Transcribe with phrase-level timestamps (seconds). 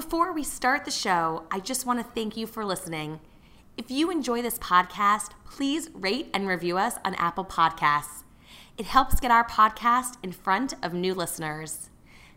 [0.00, 3.20] Before we start the show, I just want to thank you for listening.
[3.76, 8.22] If you enjoy this podcast, please rate and review us on Apple Podcasts.
[8.78, 11.90] It helps get our podcast in front of new listeners.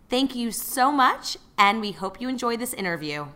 [0.09, 3.27] Thank you so much, and we hope you enjoy this interview.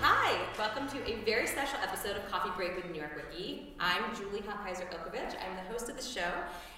[0.00, 3.61] Hi, welcome to a very special episode of Coffee Break with New York Wiki.
[3.84, 5.34] I'm Julie Hochheiser Ilkovich.
[5.42, 6.30] I'm the host of the show,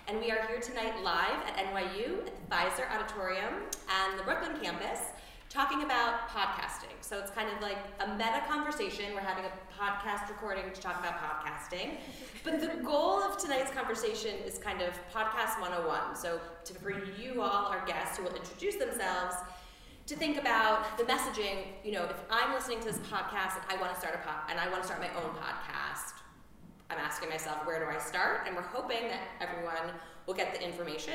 [0.09, 3.53] and we are here tonight live at NYU at the Pfizer Auditorium
[3.91, 5.01] and the Brooklyn campus
[5.51, 6.97] talking about podcasting.
[7.03, 9.12] So it's kind of like a meta conversation.
[9.12, 11.98] We're having a podcast recording to talk about podcasting.
[12.43, 16.17] But the goal of tonight's conversation is kind of podcast 101.
[16.17, 16.91] So to, for
[17.21, 19.37] you all, our guests who will introduce themselves,
[20.07, 23.93] to think about the messaging, you know, if I'm listening to this podcast I want
[23.93, 26.14] to start a pod and I want to start my own podcast,
[26.95, 28.43] I'm asking myself, where do I start?
[28.47, 29.95] And we're hoping that everyone
[30.27, 31.14] will get the information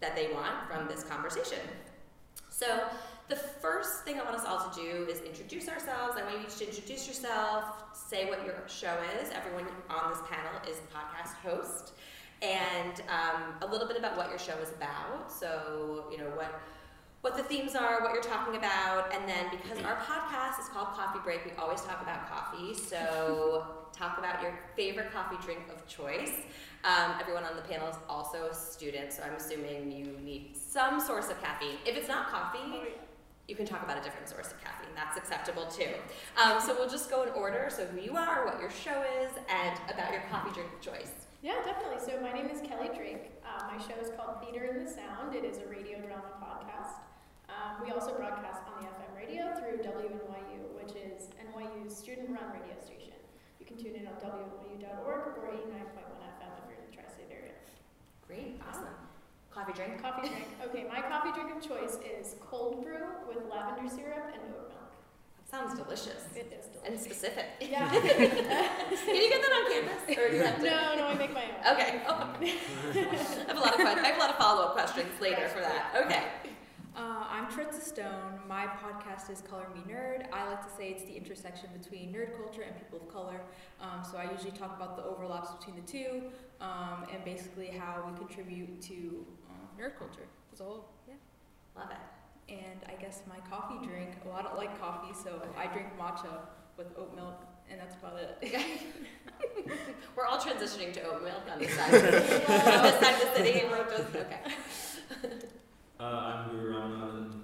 [0.00, 1.60] that they want from this conversation.
[2.48, 2.66] So
[3.28, 6.18] the first thing I want us all to do is introduce ourselves.
[6.18, 9.30] I want you to introduce yourself, say what your show is.
[9.30, 11.92] Everyone on this panel is the podcast host.
[12.42, 15.30] And um, a little bit about what your show is about.
[15.30, 16.60] So, you know, what
[17.22, 20.88] what the themes are, what you're talking about, and then because our podcast is called
[20.88, 22.74] Coffee Break, we always talk about coffee.
[22.74, 26.32] So talk about your favorite coffee drink of choice.
[26.82, 30.98] Um, everyone on the panel is also a student, so I'm assuming you need some
[30.98, 31.76] source of caffeine.
[31.86, 32.90] If it's not coffee,
[33.46, 34.90] you can talk about a different source of caffeine.
[34.96, 35.94] That's acceptable too.
[36.42, 37.68] Um, so we'll just go in order.
[37.70, 41.12] So who you are, what your show is, and about your coffee drink of choice.
[41.40, 42.04] Yeah, definitely.
[42.04, 43.30] So my name is Kelly Drake.
[43.46, 45.36] Uh, my show is called Theater in the Sound.
[45.36, 47.01] It is a radio drama podcast.
[47.62, 52.74] Um, we also broadcast on the FM radio through WNYU, which is NYU's student-run radio
[52.82, 53.14] station.
[53.60, 57.54] You can tune in on WNYU.org or 89.1 FM if you're in the tri-state area.
[58.26, 58.90] Great, awesome.
[59.54, 60.02] Coffee drink.
[60.02, 60.46] Coffee drink.
[60.66, 64.90] Okay, my coffee drink of choice is cold brew with lavender syrup and oat milk.
[65.38, 66.24] That sounds delicious.
[66.34, 67.04] It is And delicious.
[67.04, 67.46] specific.
[67.60, 67.88] Yeah.
[67.90, 70.64] Can you get that on campus, or do you have to?
[70.64, 71.74] no, no, I make my own.
[71.76, 72.00] Okay.
[72.08, 72.32] Oh.
[72.42, 72.46] I
[73.46, 75.92] have a lot of I have a lot of follow up questions later for that.
[76.06, 76.22] Okay.
[77.98, 78.40] Uh, I'm Tritza Stone.
[78.48, 80.26] My podcast is Color Me Nerd.
[80.32, 83.40] I like to say it's the intersection between nerd culture and people of color.
[83.80, 86.22] Um, so I usually talk about the overlaps between the two
[86.60, 90.88] um, and basically how we contribute to um, nerd culture as a whole.
[91.08, 91.14] Yeah.
[91.76, 92.54] Love it.
[92.54, 96.40] And I guess my coffee drink, well, I don't like coffee, so I drink matcha
[96.76, 98.38] with oat milk, and that's about it.
[100.16, 101.94] We're all transitioning to oat milk on this side.
[101.94, 103.64] on this side of the city.
[103.70, 104.40] We're just okay.
[106.00, 107.42] Uh, I'm Guru Ramanathan,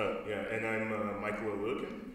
[0.00, 2.12] Oh, yeah, and I'm uh, Michael O'Lukin.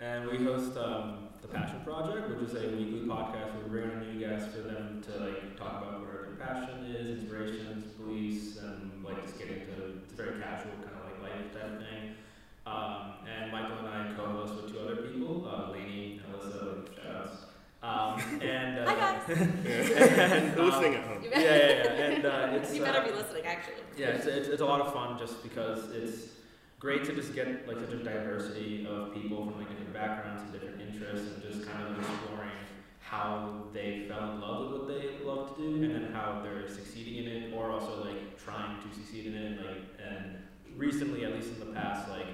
[0.00, 3.90] and we host um, the Passion Project, which is a weekly podcast where we bring
[3.90, 8.56] on new guests for them to like talk about what their passion is, inspirations, beliefs,
[8.56, 12.14] and like just get into it's very casual kind of like life type thing.
[12.66, 17.36] Um, and Michael and I co-host with two other people, uh, Lainey and Alyssa, shoutouts.
[17.82, 19.36] Um, and uh, Hi, guys.
[19.36, 21.22] and, They're listening at home.
[21.22, 23.74] Yeah, yeah, yeah, and uh, it's you better uh, be listening, actually.
[23.98, 26.39] yeah, it's, it's, it's a lot of fun just because it's
[26.80, 30.50] great to just get like such a diversity of people from like different backgrounds and
[30.50, 32.48] different interests and just kind of exploring
[33.00, 36.66] how they fell in love with what they love to do and then how they're
[36.66, 40.38] succeeding in it or also like trying to succeed in it like and
[40.74, 42.28] recently at least in the past like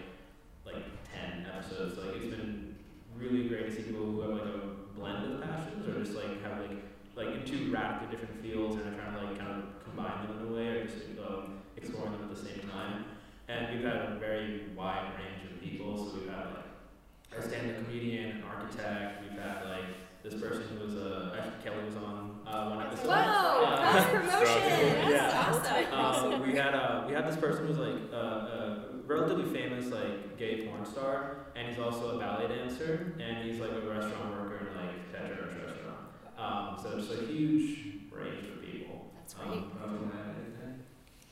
[0.64, 2.76] like 10 episodes like it's been
[3.16, 4.60] really great to see people who have like a
[4.94, 6.78] blend of passions or just like have like
[7.16, 10.38] like in two radically different fields and are trying to like kind of combine them
[10.38, 13.15] in a way or just um, exploring them at the same time.
[13.48, 15.96] And we've had a very wide range of people.
[15.96, 19.22] So we've had like a stand-up comedian, an architect.
[19.22, 19.84] We've had like
[20.22, 23.06] this person who was a actually Kelly was on uh, one episode.
[23.06, 23.64] Whoa!
[23.64, 25.10] Uh, Cross promotion.
[25.10, 25.50] Yeah.
[25.52, 26.34] That's awesome.
[26.34, 30.36] Um, we had uh, we had this person who's like uh, a relatively famous like
[30.36, 34.66] gay porn star, and he's also a ballet dancer, and he's like a restaurant worker
[34.66, 35.98] in like Tetra restaurant.
[36.36, 37.78] Um, so it's a huge
[38.10, 39.12] range of people.
[39.16, 39.58] That's great.
[39.58, 40.82] Um, I was gonna add anything?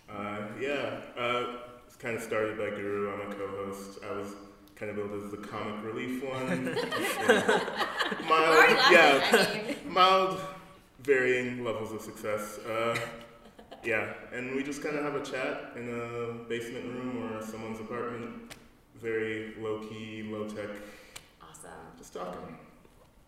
[0.09, 1.74] Uh, yeah, uh, it's
[2.05, 3.11] kind of started by Guru.
[3.15, 3.99] I'm a co-host.
[4.07, 4.35] I was
[4.77, 6.65] kind of billed as the comic relief one.
[8.29, 10.39] Mild, yeah, mild,
[11.01, 12.59] varying levels of success.
[12.59, 12.95] Uh,
[13.83, 17.81] yeah, and we just kind of have a chat in a basement room or someone's
[17.81, 18.55] apartment.
[19.01, 20.69] Very low key, low tech,
[21.43, 21.71] awesome.
[21.97, 22.59] just talking.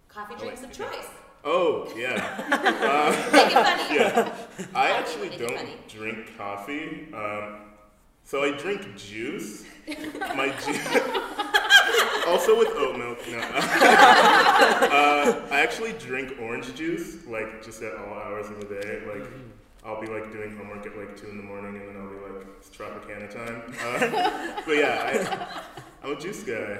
[0.09, 1.07] Coffee drinks like of choice.
[1.45, 2.43] Oh yeah.
[2.87, 3.97] Uh, Make it funny.
[3.97, 4.35] yeah.
[4.75, 7.09] I actually don't drink coffee.
[7.15, 7.66] Um,
[8.27, 9.65] so I drink juice.
[10.37, 10.87] My juice.
[12.27, 13.19] also with oat milk.
[13.31, 13.39] No.
[13.39, 13.49] uh,
[15.51, 19.01] I actually drink orange juice like just at all hours of the day.
[19.07, 19.25] Like
[19.85, 22.17] I'll be like doing homework at like two in the morning, and then I'll be
[22.35, 23.63] like it's Tropicana time.
[23.81, 25.03] Uh, but yeah,
[26.03, 26.79] I, I'm a juice guy.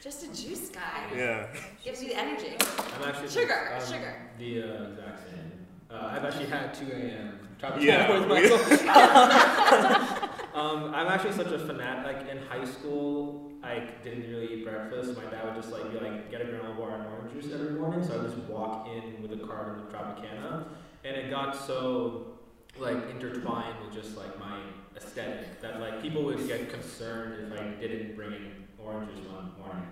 [0.00, 1.06] Just a juice guy.
[1.16, 1.46] Yeah.
[1.82, 2.56] Gives you the energy.
[2.96, 4.14] I'm actually Sugar, um, sugar.
[4.38, 5.52] The uh, exact same.
[5.90, 7.38] Uh, I've actually had 2 a.m.
[7.60, 8.28] Tropicana Yeah, with we-
[8.86, 10.28] Michael.
[10.54, 12.04] Um, I'm actually such a fanatic.
[12.04, 15.16] Like in high school, I didn't really eat breakfast.
[15.16, 17.72] My dad would just like be like, get a granola bar and orange juice every
[17.72, 18.06] morning.
[18.06, 20.66] So I would just walk in with a card carton of Tropicana,
[21.04, 22.38] and it got so
[22.78, 24.58] like intertwined with just like my
[24.96, 29.52] aesthetic that like people would get concerned if I didn't bring in orange juice one
[29.58, 29.88] morning.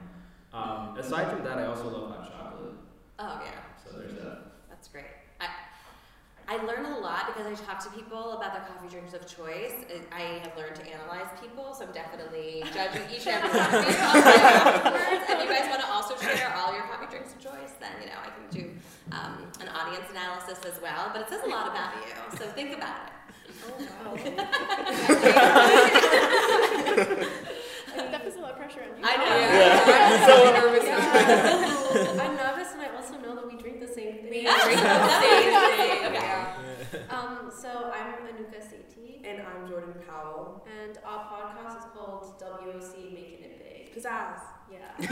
[0.53, 2.75] Um, aside from that, I also love hot chocolate.
[3.19, 3.61] Oh yeah.
[3.82, 4.53] So there's that.
[4.69, 5.06] That's great.
[6.52, 9.26] I, I learn a lot because I talk to people about their coffee drinks of
[9.26, 9.72] choice.
[9.88, 13.75] I- I have learned to analyze people, so I'm definitely judging each and every one
[13.75, 15.31] of you on my afterwards.
[15.31, 18.06] If you guys want to also share all your coffee drinks of choice, then you
[18.08, 18.70] know I can do
[19.12, 21.10] um, an audience analysis as well.
[21.12, 23.12] But it says a lot about you, so think about it.
[23.64, 23.69] Oh,
[27.96, 29.04] that puts a lot of pressure on you.
[29.04, 29.38] I know.
[29.38, 29.84] Yeah.
[30.12, 30.84] I'm so nervous.
[32.20, 34.20] I'm nervous, and I also know that we drink the same thing.
[34.32, 35.76] We drink the that's same interesting.
[35.76, 36.17] thing.
[36.17, 36.25] Okay.
[36.25, 37.17] Yeah.
[37.19, 40.67] Um, so I'm Anuka Sethi, And I'm Jordan Powell.
[40.81, 43.94] and our podcast is called WOC Making It Big.
[43.94, 44.40] Pizzazz.
[44.73, 44.96] Yeah.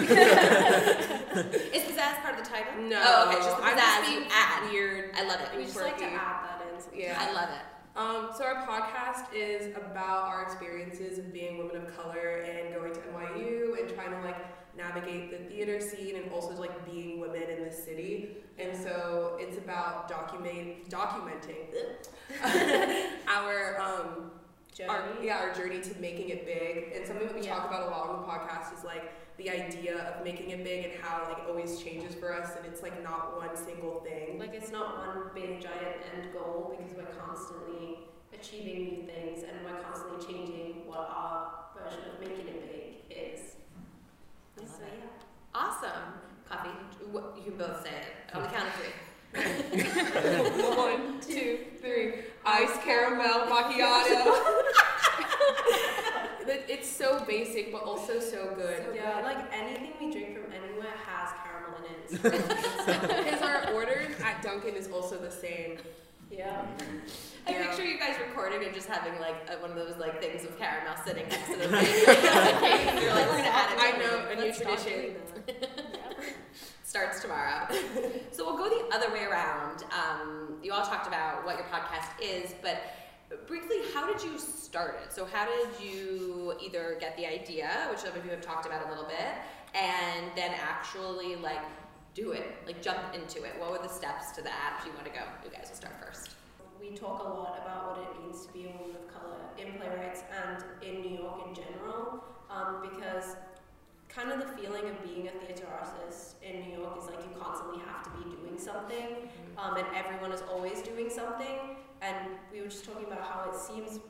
[1.75, 2.83] Is pizzazz part of the title?
[2.83, 3.03] No.
[3.05, 3.37] Oh, okay.
[3.45, 4.71] Just the I'm pizzazz just being add.
[4.71, 5.15] Weird.
[5.15, 5.49] I love it.
[5.55, 6.81] we just like to add that in.
[6.81, 6.99] sometimes.
[7.03, 7.19] Yeah.
[7.21, 7.65] I love it.
[7.97, 12.95] Um, so our podcast is about our experiences of being women of color and going
[12.95, 14.39] to NYU and trying to like
[14.79, 18.37] navigate the theater scene and also like being women in the city.
[18.61, 21.69] And so it's about document documenting
[23.29, 24.31] our um,
[24.89, 25.27] our, Journey.
[25.27, 26.97] yeah, our journey to making it big.
[26.97, 29.99] And something that we talk about a lot on the podcast is like the idea
[29.99, 33.03] of making it big and how like it always changes for us and it's like
[33.03, 34.39] not one single thing.
[34.39, 37.99] Like it's not one big giant end goal because we're constantly
[38.33, 43.41] achieving new things and we're constantly changing what our version of making it big is.
[44.57, 45.07] So yeah.
[45.55, 46.15] Awesome.
[46.49, 46.71] Coffee.
[47.13, 48.93] You can both say it on the count of three.
[50.77, 52.15] One, two, three.
[52.45, 54.35] Iced caramel macchiato.
[56.69, 58.85] It's so basic, but also so good.
[58.95, 62.23] Yeah, like anything we drink from anywhere has caramel in it.
[63.25, 65.79] Because our orders at Dunkin' is also the same.
[66.31, 66.65] yeah.
[67.47, 67.67] I Yeah.
[67.69, 70.59] picture you guys recording and just having like a, one of those like things of
[70.59, 72.89] caramel sitting next to the thing.
[72.89, 73.79] and you're like, we're gonna add it.
[73.79, 75.17] I know, a new tradition.
[76.91, 77.69] Starts tomorrow.
[78.33, 79.85] so we'll go the other way around.
[79.93, 82.83] Um, you all talked about what your podcast is, but
[83.47, 85.13] briefly, how did you start it?
[85.13, 88.89] So how did you either get the idea, which some of you have talked about
[88.89, 89.37] a little bit,
[89.73, 91.61] and then actually like
[92.15, 93.53] do it, like jump into it?
[93.61, 94.79] What were the steps to that?
[94.81, 96.31] If you want to go, you guys will start first.
[96.81, 99.79] We talk a lot about what it means to be a woman of color in
[99.79, 103.37] playwrights and in New York in general, um, because
[104.15, 107.31] kind of the feeling of being a theater artist in New York is like you
[107.39, 111.77] constantly have to be doing something, um, and everyone is always doing something.
[112.03, 112.17] And
[112.53, 114.01] we were just talking about how it seems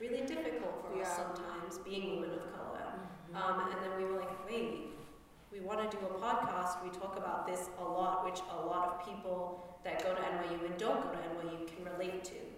[0.00, 2.94] really difficult for us sometimes being women of color.
[3.34, 4.92] Um, and then we were like, wait,
[5.52, 6.82] we want to do a podcast.
[6.82, 10.64] We talk about this a lot, which a lot of people that go to NYU
[10.66, 12.51] and don't go to NYU can relate to.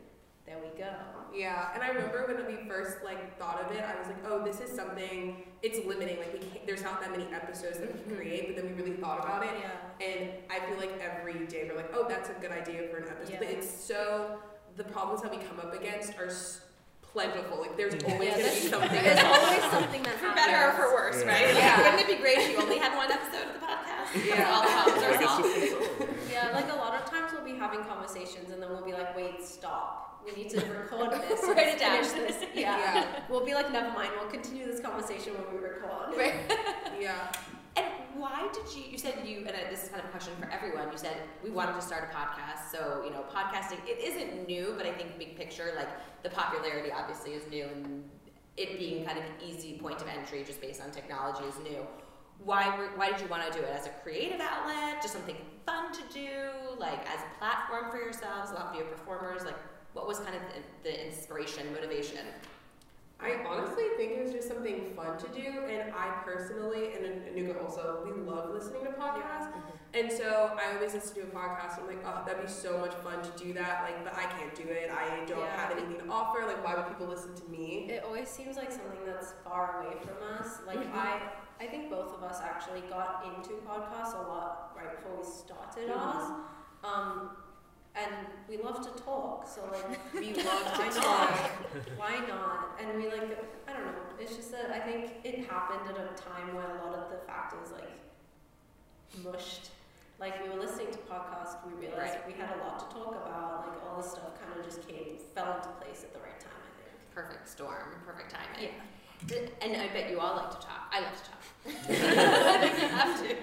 [0.47, 0.91] There we go.
[1.35, 4.45] Yeah, and I remember when we first like thought of it, I was like, oh,
[4.45, 5.43] this is something.
[5.63, 6.19] It's limiting.
[6.19, 8.47] Like we can't, there's not that many episodes that we can create.
[8.55, 10.07] But then we really thought about it, Yeah.
[10.07, 13.09] and I feel like every day we're like, oh, that's a good idea for an
[13.09, 13.33] episode.
[13.33, 13.39] Yeah.
[13.39, 14.39] But it's so
[14.77, 16.61] the problems that we come up against are s-
[17.01, 17.59] plentiful.
[17.61, 18.13] Like there's mm.
[18.13, 19.03] always Yeah, gonna be there's- something.
[19.03, 20.47] There's always something that For happens.
[20.47, 21.33] better or for worse, Yeah.
[21.33, 21.55] right?
[21.57, 21.79] Yeah.
[21.83, 24.29] Wouldn't it be great if you only had one episode of the podcast?
[24.29, 24.53] Yeah.
[24.55, 25.55] All the problems are Like it's solved.
[25.57, 26.31] just solved.
[26.31, 29.17] Yeah, like a lot of times we'll be having conversations and then we'll be like,
[29.17, 30.14] wait, stop.
[30.27, 31.43] We need to record this.
[31.43, 32.03] and Write it down.
[32.05, 32.45] finish this.
[32.55, 32.77] Yeah.
[32.79, 33.07] Yeah.
[33.29, 36.17] We'll be like, never mind, we'll continue this conversation when we record.
[36.17, 36.35] Right.
[37.01, 37.33] yeah.
[37.77, 38.85] And why did you?
[38.91, 40.91] You said you, and uh, this is kind of a question for everyone.
[40.93, 42.71] You said we wanted to start a podcast.
[42.71, 45.89] So you know, podcasting it isn't new, but I think big picture, like
[46.23, 48.05] the popularity obviously is new, and
[48.57, 51.85] it being kind of an easy point of entry just based on technology is new.
[52.45, 55.03] Why were, Why did you want to do it as a creative outlet?
[55.03, 56.29] Just something fun to do,
[56.79, 58.53] like as a platform for yourselves?
[58.53, 59.45] A lot of you are performers.
[59.45, 59.57] Like,
[59.95, 60.43] what was kind of
[60.83, 62.19] the, the inspiration, motivation?
[63.21, 67.63] I honestly think it was just something fun to do, and I personally, and Anuka
[67.65, 69.49] also, we love listening to podcasts.
[69.95, 71.79] And so I always listen to a podcast.
[71.81, 73.85] I'm like, oh, that'd be so much fun to do that.
[73.85, 74.91] Like, but I can't do it.
[74.91, 75.57] I don't Yeah.
[75.57, 76.45] have anything to offer.
[76.45, 77.89] Like, why would people listen to me?
[77.89, 80.59] It always seems like something that's far away from us.
[80.67, 80.93] Like Mhm.
[80.95, 81.21] I
[81.61, 85.89] I think both of us actually got into podcasts a lot right before we started
[85.89, 85.97] Mhm.
[85.97, 86.41] ours.
[86.83, 87.37] Um,
[87.97, 88.11] and
[88.49, 91.31] we love to talk, so like We love to talk.
[91.97, 92.79] Why not?
[92.81, 93.93] And we like I don't know.
[94.21, 97.19] It's just that I think it happened at a time where a lot of the
[97.27, 97.91] factors like
[99.23, 99.71] mushed.
[100.21, 102.27] Like we were listening to podcasts, we realized Right.
[102.27, 103.69] we had a lot to talk about.
[103.69, 106.51] Like all this stuff kind of just came fell into place at the right time.
[106.55, 107.15] I think.
[107.15, 108.71] Perfect storm, perfect timing.
[108.71, 109.39] Yeah.
[109.63, 110.93] And I bet you all like to talk.
[110.93, 111.43] I love to talk.
[111.89, 113.35] I think you have to.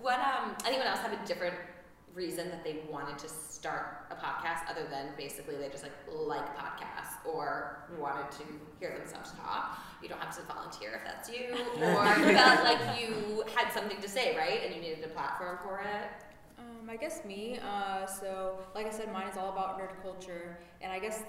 [0.00, 1.54] What um anyone else have a different
[2.14, 6.56] reason that they wanted to start a podcast other than basically they just like like
[6.56, 8.44] podcasts or wanted to
[8.78, 9.78] hear themselves talk?
[10.02, 11.54] You don't have to volunteer if that's you.
[11.82, 14.60] Or felt like you had something to say, right?
[14.64, 16.10] And you needed a platform for it.
[16.58, 17.58] Um, I guess me.
[17.64, 21.22] Uh, so, like I said, mine is all about nerd culture, and I guess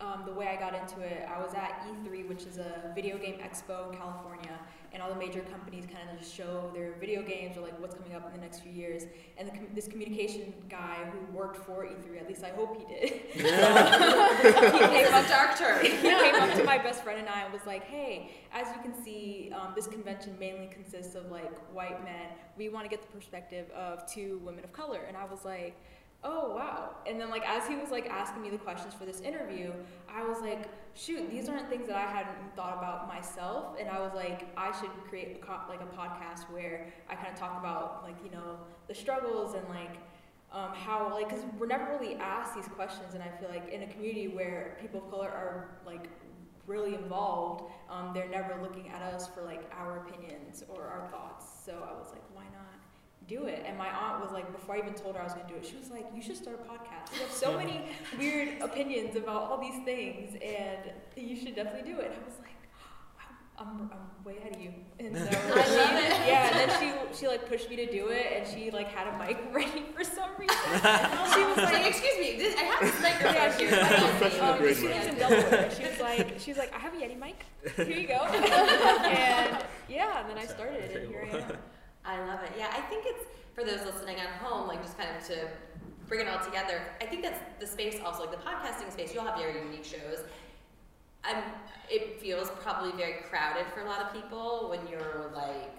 [0.00, 3.16] um, the way I got into it, I was at E3, which is a video
[3.16, 4.58] game expo in California,
[4.92, 7.94] and all the major companies kind of just show their video games or like what's
[7.94, 9.04] coming up in the next few years.
[9.38, 12.94] And the com- this communication guy who worked for E3, at least I hope he
[12.94, 15.82] did, he came up dark turn.
[15.86, 18.82] he came up to my best friend and I and was like, "Hey, as you
[18.82, 22.28] can see, um, this convention mainly consists of like white men.
[22.58, 25.74] We want to get the perspective of two women of color." And I was like,
[26.24, 29.20] "Oh wow!" And then like as he was like asking me the questions for this
[29.20, 29.72] interview,
[30.08, 34.00] I was like, "Shoot, these aren't things that I hadn't thought about myself." And I
[34.00, 38.02] was like, "I should create a like a podcast where I kind of talk about
[38.02, 38.58] like you know
[38.88, 39.96] the struggles and like."
[40.52, 43.82] um, how like because we're never really asked these questions and i feel like in
[43.82, 46.08] a community where people of color are like
[46.66, 51.46] really involved um, they're never looking at us for like our opinions or our thoughts
[51.64, 52.22] so i was like
[53.28, 55.46] do it and my aunt was like before i even told her i was going
[55.46, 57.80] to do it she was like you should start a podcast you have so many
[58.18, 62.38] weird opinions about all these things and you should definitely do it and i was
[62.38, 62.50] like
[63.58, 65.30] I'm, I'm way ahead of you and so I
[65.64, 66.28] she- love it.
[66.28, 69.06] yeah and then she she like pushed me to do it and she like had
[69.08, 70.56] a mic ready for some reason
[71.32, 74.00] she was Like, excuse me, this, I have this microphone yeah, she was like, don't
[74.00, 74.94] see Professional um, she mic.
[74.94, 75.70] lives in Delaware.
[75.74, 77.46] She was like, she was like, I have a Yeti mic.
[77.76, 78.14] Here you go.
[78.14, 81.56] and yeah, and then I started, and here I am.
[82.06, 82.52] I love it.
[82.56, 85.48] Yeah, I think it's for those listening at home, like just kind of to
[86.06, 86.80] bring it all together.
[87.00, 89.12] I think that's the space also, like the podcasting space.
[89.12, 90.22] You all have very unique shows.
[91.28, 91.42] Um,
[91.90, 95.74] it feels probably very crowded for a lot of people when you're like,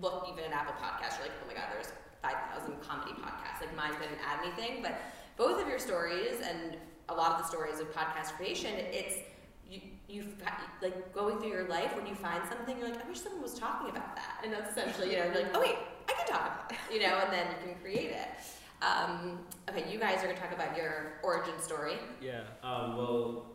[0.00, 3.60] look, even at Apple Podcasts, you're like, oh my God, there's 5,000 comedy podcasts.
[3.60, 5.00] Like mine didn't add anything, but
[5.36, 6.76] both of your stories and
[7.08, 9.16] a lot of the stories of podcast creation, it's
[10.10, 10.24] you,
[10.82, 13.54] like going through your life when you find something, you're like, I wish someone was
[13.54, 14.40] talking about that.
[14.44, 15.76] And that's essentially, you know, you're like, oh wait,
[16.08, 18.28] I can talk about that, you know, and then you can create it.
[18.82, 21.94] Um, okay, you guys are gonna talk about your origin story.
[22.22, 22.40] Yeah.
[22.62, 23.46] Um, well,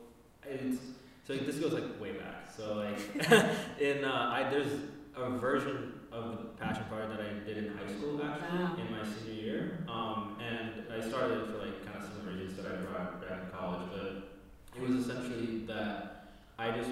[0.47, 0.79] it's
[1.27, 2.51] so this goes like way back.
[2.55, 3.31] So like
[3.79, 4.71] in uh, I there's
[5.17, 8.77] a version of the passion part that I did in high school actually Wow.
[8.77, 9.79] in my senior year.
[9.89, 13.39] Um, and I started it for like kind of similar reasons that I brought back
[13.43, 14.29] in college, but
[14.75, 16.24] it was essentially that
[16.57, 16.91] I just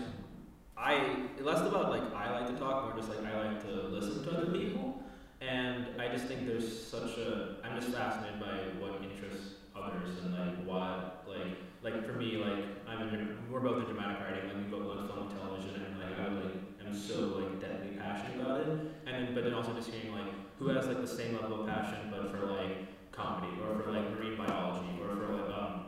[0.77, 4.23] I less about like I like to talk, more just like I like to listen
[4.23, 5.03] to other people.
[5.41, 10.33] And I just think there's such a I'm just fascinated by what interests others and
[10.33, 14.57] like what like like for me like I'm in we're both in dramatic writing like
[14.57, 16.55] we both love film and television and like I like
[16.85, 20.31] am so like deadly passionate about it and then but then also just hearing like
[20.59, 24.09] who has like the same level of passion but for like comedy or for like
[24.11, 25.85] marine biology or for like um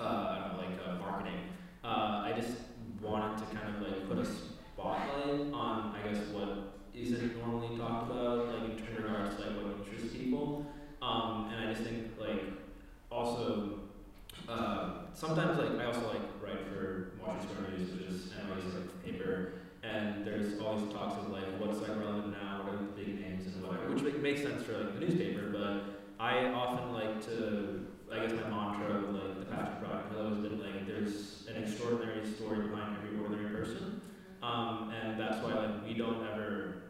[0.00, 1.40] uh I don't know like uh, marketing
[1.84, 2.56] uh, I just
[3.02, 8.10] wanted to kind of like put a spotlight on I guess what isn't normally talked
[8.10, 10.66] about like in terms regards to like what interests people.
[11.02, 12.42] Um, and I just think like
[13.10, 13.80] also
[14.48, 19.52] uh, sometimes like I also like write for Washington Square which is NYU's like paper,
[19.82, 23.20] and there's all these talks of like what's like relevant now, what are the big
[23.20, 27.24] names and whatever, which like, makes sense for like the newspaper, but I often like
[27.26, 31.35] to I guess my mantra with like the passion project has always been like there's
[31.62, 34.00] extraordinary story behind every ordinary person,
[34.42, 36.82] um, and that's why like we don't ever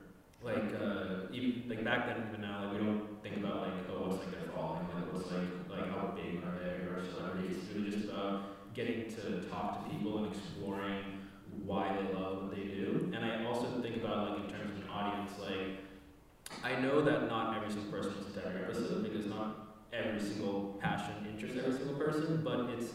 [0.43, 4.07] like uh, even like back then even now like we don't think about like oh
[4.07, 7.57] what's like their following like what's like like how big are they or celebrities?
[7.59, 11.05] It's really just about getting to talk to people and exploring
[11.65, 13.11] why they love what they do.
[13.15, 15.83] And I also think about like in terms of an audience like
[16.63, 21.15] I know that not every single person is a every because not every single passion
[21.31, 22.93] interests every single person but it's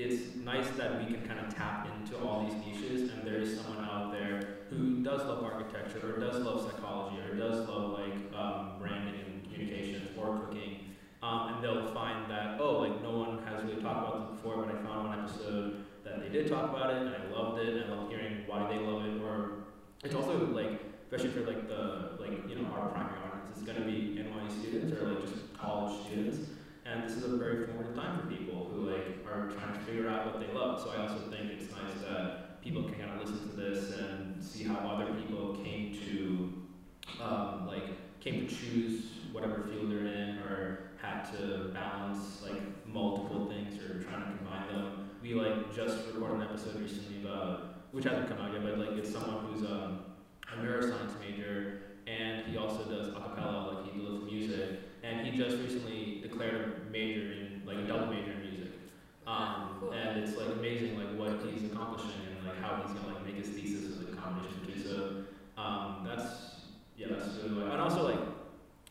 [0.00, 3.60] it's nice that we can kind of tap into all these niches and there is
[3.60, 8.14] someone out there who does love architecture or does love psychology or does love like
[8.34, 13.42] um, branding and communications or cooking um, and they'll find that oh like no one
[13.44, 16.70] has really talked about this before but I found one episode that they did talk
[16.70, 19.64] about it and I loved it and I love hearing why they love it or
[20.02, 23.76] it's also like especially for like the like you know our primary audience is going
[23.76, 26.48] to be NYU students or like just college students,
[26.90, 30.08] and this is a very formative time for people who like are trying to figure
[30.08, 30.80] out what they love.
[30.82, 34.42] So I also think it's nice that people can kind of listen to this and
[34.42, 36.52] see how other people came to
[37.22, 43.46] um, like came to choose whatever field they're in or had to balance like multiple
[43.46, 45.10] things or trying to combine them.
[45.22, 48.98] We like just recorded an episode recently about which hasn't come out yet, but like
[48.98, 50.00] it's someone who's um,
[50.52, 55.36] a neuroscience major and he also does a cappella, like he loves music, and he
[55.36, 58.72] just recently declared a major in like a double major in music.
[59.26, 59.92] Um, Cool.
[59.92, 63.36] and it's like amazing like what he's accomplishing and like how he's gonna like make
[63.36, 65.24] his thesis as a combination between so
[65.56, 66.60] um, that's
[66.96, 68.18] yeah that's really what and also like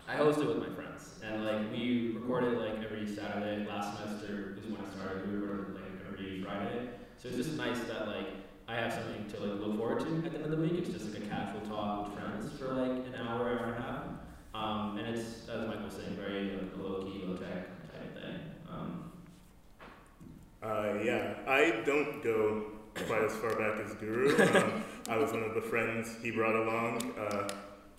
[0.08, 1.20] I host it with my friends.
[1.24, 3.68] And like we recorded like every Saturday.
[3.68, 5.32] Last semester is when I started.
[5.32, 6.89] We recorded like every Friday.
[7.18, 8.25] So it's just nice that like
[8.68, 10.74] I have something to like look forward to at the end of the week.
[10.79, 13.82] It's just like a casual talk with friends for like an hour hour and a
[13.82, 14.09] half
[14.60, 18.39] um, and it's as Michael was saying very like low key low tech type thing
[18.70, 19.12] um,
[20.62, 22.66] Uh, yeah, I don't go
[23.08, 24.36] quite as far back as Guru.
[24.60, 27.13] Um, I was one of the friends he brought along.
[27.18, 27.48] Uh,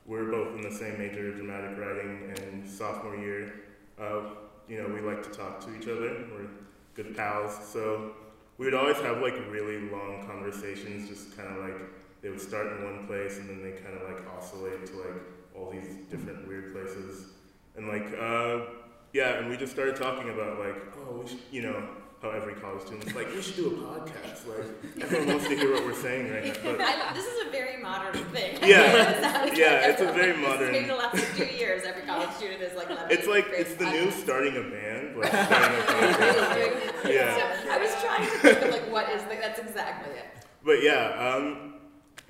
[0.07, 3.53] we're both in the same major, dramatic writing, and sophomore year,
[3.99, 4.21] uh,
[4.69, 6.25] you know, we like to talk to each other.
[6.33, 6.49] We're
[6.95, 8.13] good pals, so
[8.59, 11.09] we would always have like really long conversations.
[11.09, 11.81] Just kind of like
[12.23, 15.23] they would start in one place and then they kind of like oscillate to like
[15.61, 17.27] all these different weird places,
[17.77, 18.61] and like uh,
[19.13, 21.89] yeah, and we just started talking about like, oh, we should, you know,
[22.23, 24.47] how every college student is like, we should do a podcast.
[24.47, 26.53] Like, everyone wants to hear what we're saying right now.
[26.63, 28.59] But I, this is a very modern thing.
[28.63, 29.47] Yeah.
[29.61, 32.63] Yeah, like it's a very everyone- modern- Maybe the last two years, every college student
[32.63, 32.87] is like.
[33.11, 37.13] it's like it's the new starting a band, like starting a podcast.
[37.13, 37.67] Yeah.
[37.71, 40.25] I was trying to think of like what is the, that's exactly it.
[40.65, 41.70] But yeah, um,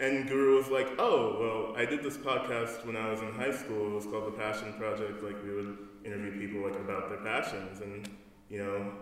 [0.01, 3.53] and Guru was like, oh, well, I did this podcast when I was in high
[3.53, 3.89] school.
[3.89, 5.23] It was called The Passion Project.
[5.23, 8.09] Like, we would interview people like about their passions, and
[8.49, 8.93] you know,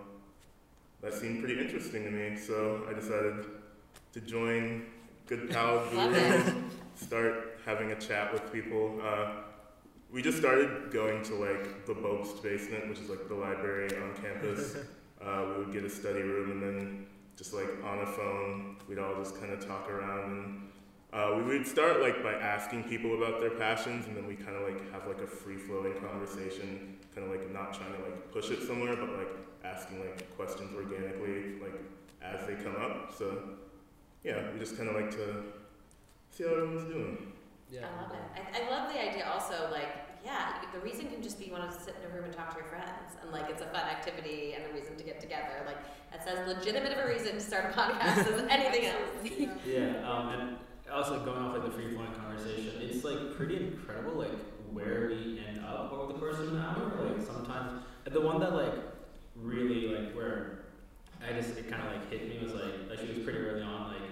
[1.01, 2.37] that seemed pretty interesting to me.
[2.37, 3.47] So I decided
[4.13, 4.87] to join
[5.29, 6.43] good pal Guru,
[6.97, 9.01] start having a chat with people.
[9.01, 9.31] Uh,
[10.11, 14.15] we just started going to like the Bobst basement, which is like the library on
[14.21, 14.77] campus.
[15.21, 19.01] Uh, we would get a study room and then just like on a phone, we'd
[19.01, 20.69] all just kind of talk around and
[21.13, 24.57] uh, we would start like by asking people about their passions and then we kind
[24.57, 28.33] of like have like a free flowing conversation, kind of like not trying to like
[28.33, 29.29] push it somewhere, but like
[29.65, 31.81] asking like questions organically like
[32.23, 33.15] as they come up.
[33.17, 33.57] So
[34.25, 35.45] yeah, we just kind of like to
[36.31, 37.33] see how everyone's doing.
[37.71, 38.21] yeah I love it.
[38.37, 39.89] I, I love the idea also, like,
[40.25, 42.51] yeah, the reason can just be you want to sit in a room and talk
[42.51, 43.17] to your friends.
[43.23, 45.63] And, like, it's a fun activity and a reason to get together.
[45.65, 45.79] Like,
[46.11, 49.49] that's as legitimate of a reason to start a podcast as anything else.
[49.67, 50.57] Yeah, um, and
[50.93, 54.33] also going off like the free flowing conversation, it's like pretty incredible like
[54.73, 56.93] where we end up over the course of an hour.
[57.05, 58.75] Like sometimes the one that like
[59.37, 60.61] really like where
[61.23, 63.63] I just it kind of like hit me was like like she was pretty early
[63.63, 64.03] on like.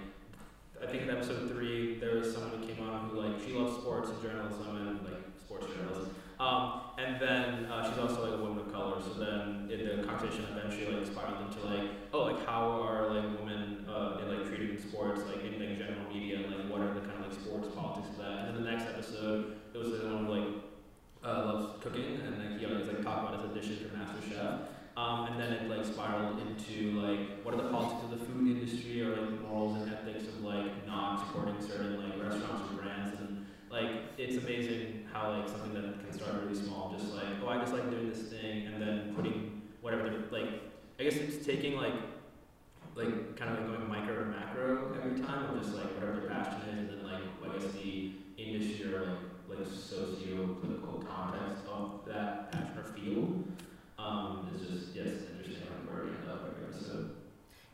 [0.82, 3.76] I think in episode three there was someone who came on who like she loves
[3.76, 6.14] sports and journalism and like sports journalism.
[6.38, 9.00] Um, and then uh, she's also like a woman of color.
[9.00, 13.24] So then it, the conversation eventually like spiraled into like, oh, like how are like
[13.40, 16.05] women uh, in, like treated in sports, like in like general
[16.82, 18.48] and the kind of like sports politics of that.
[18.48, 20.48] And then the next episode, it was the one who like
[21.24, 24.58] uh, loves cooking, and like he always like talk about his audition for MasterChef.
[24.96, 28.48] Um, and then it like spiraled into like what are the politics of the food
[28.48, 33.20] industry or like morals and ethics of like not supporting certain like restaurants or brands
[33.20, 37.48] and like it's amazing how like something that can start really small, just like oh
[37.48, 40.62] I just like doing this thing, and then putting whatever like.
[40.98, 41.92] I guess it's taking like
[42.94, 46.30] like kind of like going micro to macro every time, of just like whatever their
[46.30, 51.64] passion is, and then like I guess the industry or like like socio political context
[51.70, 53.44] of that passion or field.
[53.98, 57.16] Um, is just yes interesting like where we end up every episode.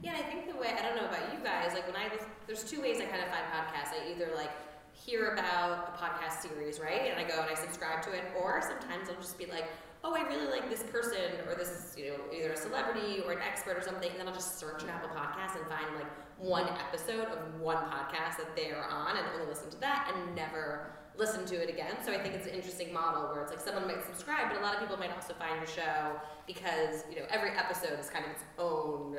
[0.03, 2.27] Yeah, I think the way, I don't know about you guys, like when I was,
[2.47, 3.95] there's two ways I kind of find podcasts.
[3.95, 4.51] I either like
[4.93, 7.11] hear about a podcast series, right?
[7.11, 9.65] And I go and I subscribe to it, or sometimes I'll just be like,
[10.05, 13.33] oh, I really like this person, or this is, you know, either a celebrity or
[13.33, 16.07] an expert or something, and then I'll just search an Apple Podcasts and find like
[16.39, 20.91] one episode of one podcast that they're on and only listen to that and never
[21.17, 21.95] listen to it again.
[22.05, 24.63] So I think it's an interesting model where it's like someone might subscribe, but a
[24.63, 28.25] lot of people might also find your show because, you know, every episode is kind
[28.25, 29.19] of its own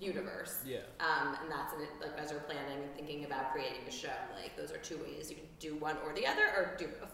[0.00, 0.62] universe.
[0.66, 0.78] Yeah.
[1.00, 4.08] Um, and that's an, like as you're planning and thinking about creating a show,
[4.40, 7.12] like those are two ways you can do one or the other, or do both.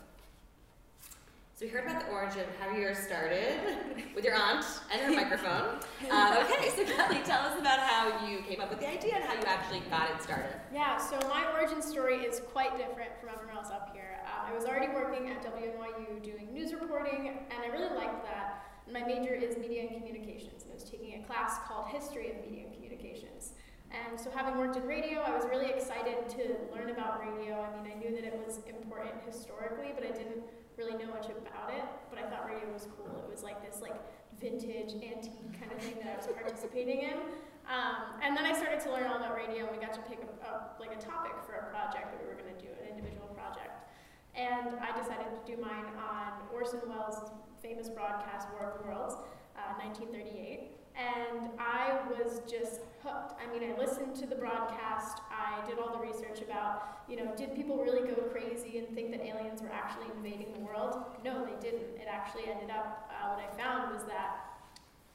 [1.57, 3.61] So we heard about the origin, of how yours started
[4.17, 5.79] with your aunt and her microphone.
[6.11, 9.23] Uh, okay, so Kelly, tell us about how you came up with the idea and
[9.23, 10.51] how you actually got it started.
[10.73, 14.19] Yeah, so my origin story is quite different from everyone else up here.
[14.27, 18.74] Um, I was already working at WNYU doing news reporting, and I really liked that.
[18.93, 22.37] My major is media and communications, and I was taking a class called History of
[22.45, 23.53] Media and Communications.
[23.89, 26.43] And so, having worked in radio, I was really excited to
[26.75, 27.65] learn about radio.
[27.65, 30.45] I mean, I knew that it was important historically, but I didn't
[30.77, 33.09] really know much about it, but I thought radio was cool.
[33.25, 33.97] It was like this like
[34.41, 37.17] vintage antique kind of thing that I was participating in.
[37.65, 40.21] Um, and then I started to learn all about radio, and we got to pick
[40.45, 43.33] up like a topic for a project that we were going to do, an individual
[43.33, 43.89] project.
[44.37, 47.31] And I decided to do mine on Orson Welles'
[47.65, 49.17] famous broadcast War of the Worlds,
[49.57, 50.77] uh, 1938.
[50.95, 53.33] And I was just hooked.
[53.41, 55.25] I mean, I listened to the broadcast.
[55.33, 59.11] I did all the research about, you know, did people really go crazy and think
[59.13, 61.03] that aliens were actually invading the world?
[61.25, 61.97] No, they didn't.
[61.97, 64.61] It actually ended up, uh, what I found was that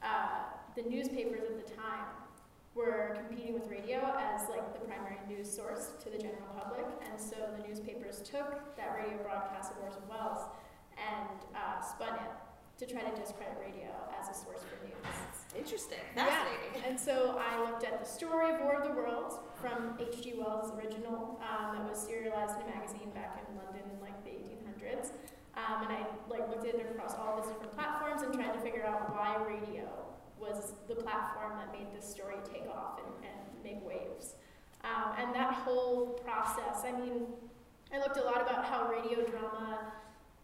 [0.02, 2.10] uh, the newspapers at the time
[2.74, 7.20] were competing with radio as like the primary news source to the general public, and
[7.20, 10.44] so the newspapers took that radio broadcast of Orson Welles
[11.00, 12.32] and uh, spun it
[12.80, 14.96] to try to discredit radio as a source for news.
[15.58, 16.76] Interesting, fascinating.
[16.76, 16.90] Yeah.
[16.90, 20.36] And so I looked at the story of War of the Worlds from H.G.
[20.38, 24.32] Wells' original um, that was serialized in a magazine back in London in like the
[24.32, 25.12] 1800s.
[25.58, 28.60] Um, and I like looked at it across all these different platforms and tried to
[28.60, 29.90] figure out why radio
[30.40, 34.36] was the platform that made this story take off and, and make waves.
[34.84, 37.28] Um, and that whole process, I mean,
[37.94, 39.92] I looked a lot about how radio drama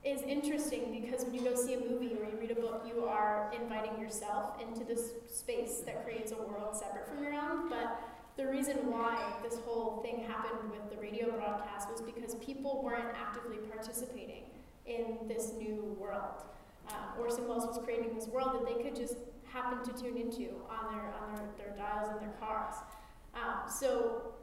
[0.06, 3.06] is interesting because when you go see a movie or you read a book, you
[3.06, 7.70] are inviting yourself into this space that creates a world separate from your own.
[7.70, 8.00] But
[8.38, 13.16] the reason why this whole thing happened with the radio broadcast was because people weren't
[13.16, 14.44] actively participating
[14.86, 16.44] in this new world.
[16.90, 19.16] Um, Orson Welles was creating this world that they could just
[19.46, 22.76] happen to tune into on their on their, their dials in their cars.
[23.34, 24.34] Um, so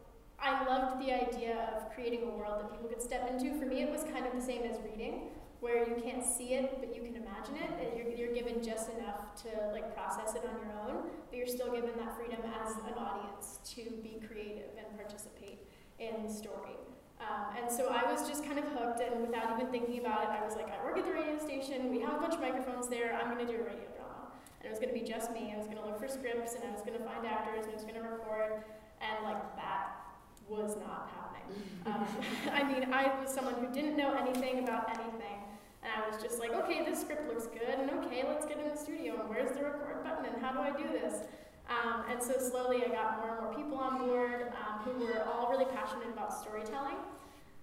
[0.41, 3.57] I loved the idea of creating a world that people could step into.
[3.61, 5.29] For me, it was kind of the same as reading
[5.63, 8.91] where you can't see it, but you can imagine it, and you're, you're given just
[8.99, 12.75] enough to like process it on your own, but you're still given that freedom as
[12.83, 15.63] an audience to be creative and participate
[16.03, 16.75] in the story.
[17.23, 20.31] Um, and so I was just kind of hooked, and without even thinking about it,
[20.35, 22.89] I was like, I work at the radio station, we have a bunch of microphones
[22.89, 24.35] there, I'm going to do a radio drama.
[24.59, 26.59] And it was going to be just me, I was going to look for scripts,
[26.59, 28.67] and I was going to find actors, and I was going to record,
[28.99, 30.11] and like that
[30.51, 31.55] was not happening.
[31.87, 32.03] Um,
[32.51, 35.52] I mean, I was someone who didn't know anything about anything.
[35.83, 38.69] And I was just like, okay, this script looks good, and okay, let's get in
[38.69, 41.27] the studio, and where's the record button, and how do I do this?
[41.67, 45.25] Um, and so slowly I got more and more people on board um, who were
[45.25, 46.99] all really passionate about storytelling.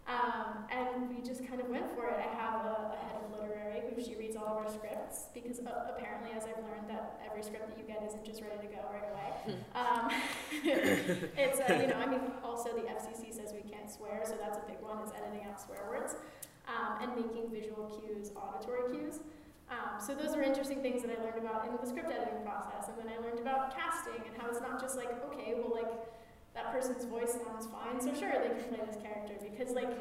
[0.07, 2.17] Um, and we just kind of went for it.
[2.17, 5.59] I have a, a, head of literary who she reads all of our scripts because
[5.59, 8.73] uh, apparently, as I've learned, that every script that you get isn't just ready to
[8.73, 9.29] go right away.
[9.45, 9.61] Hmm.
[9.77, 10.05] um,
[11.37, 14.57] it's uh, you know, I mean, also the FCC says we can't swear, so that's
[14.57, 16.15] a big one is editing out swear words
[16.69, 19.19] um, and making visual cues auditory cues.
[19.69, 22.89] Um, so those were interesting things that I learned about in the script editing process,
[22.89, 25.91] and then I learned about casting and how it's not just like, okay, well, like
[26.55, 29.93] that person's voice sounds fine, so sure they can play this character because like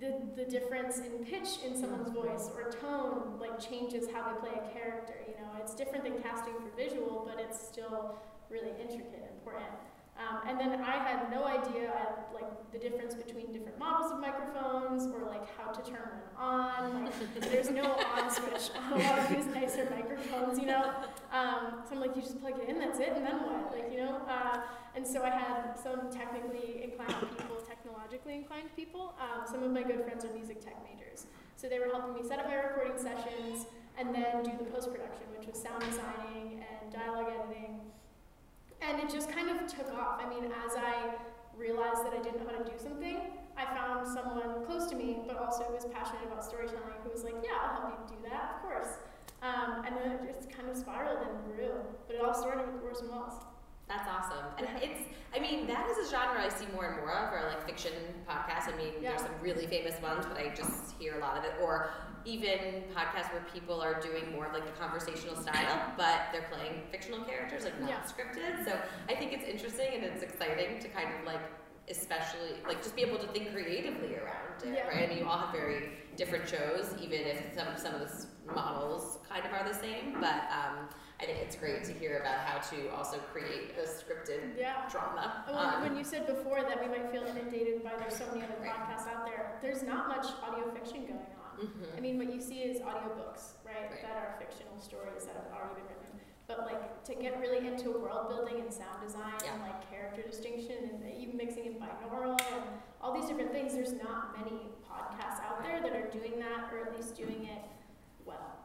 [0.00, 4.50] the the difference in pitch in someone's voice or tone like changes how they play
[4.50, 5.14] a character.
[5.28, 8.18] You know, it's different than casting for visual, but it's still
[8.50, 9.70] really intricate and important.
[10.16, 11.90] Um, and then I had no idea
[12.32, 17.04] like the difference between different models of microphones or like how to turn one on.
[17.04, 20.92] Like, there's no on switch on a lot of these nicer microphones, you know.
[21.32, 23.72] Um, so I'm like, you just plug it in, that's it, and then what?
[23.72, 24.22] Like, you know.
[24.28, 24.60] Uh,
[24.94, 29.14] and so I had some technically inclined people, technologically inclined people.
[29.18, 32.28] Um, some of my good friends are music tech majors, so they were helping me
[32.28, 33.66] set up my recording sessions
[33.98, 37.80] and then do the post production, which was sound designing and dialogue editing
[38.88, 40.20] and it just kind of took off.
[40.24, 41.14] I mean, as I
[41.56, 43.18] realized that I didn't know how to do something,
[43.56, 47.22] I found someone close to me, but also who was passionate about storytelling, who was
[47.24, 48.98] like, "Yeah, I'll help you do that, of course."
[49.42, 51.70] Um, and then it just kind of spiraled and grew.
[52.06, 53.34] But it all started with Orson Welles.
[53.86, 54.46] That's awesome.
[54.58, 55.00] And it's,
[55.36, 57.92] I mean, that is a genre I see more and more of, or like fiction
[58.28, 58.72] podcasts.
[58.72, 59.10] I mean, Yeah.
[59.10, 61.52] there's some really famous ones, but I just hear a lot of it.
[61.62, 61.90] Or
[62.24, 66.82] even podcasts where people are doing more of like the conversational style, but they're playing
[66.90, 68.00] fictional characters, like not Yeah.
[68.02, 68.64] scripted.
[68.64, 71.40] So I think it's interesting and it's exciting to kind of like,
[71.90, 74.88] especially like just be able to think creatively around it, Yeah.
[74.88, 75.04] right?
[75.04, 79.18] I mean, you all have very different shows, even if some some of the models
[79.28, 80.14] kind of are the same.
[80.18, 80.88] But um,
[81.20, 84.88] I think it's great to hear about how to also create a scripted Yeah.
[84.88, 85.44] drama.
[85.46, 88.42] Well, Um, when you said before that we might feel inundated by there's so many
[88.44, 88.70] other Right.
[88.72, 91.26] podcasts out there, there's not much audio fiction going
[91.58, 91.96] Mhm.
[91.96, 93.90] I mean, what you see is audiobooks, right?
[93.90, 94.02] Right.
[94.02, 96.20] That are fictional stories that have already been written.
[96.46, 99.54] But like to get really into world building and sound design Yeah.
[99.54, 102.64] and like character distinction and even mixing in binaural and
[103.00, 106.80] all these different things, there's not many podcasts out there that are doing that or
[106.86, 107.62] at least doing it
[108.26, 108.58] well.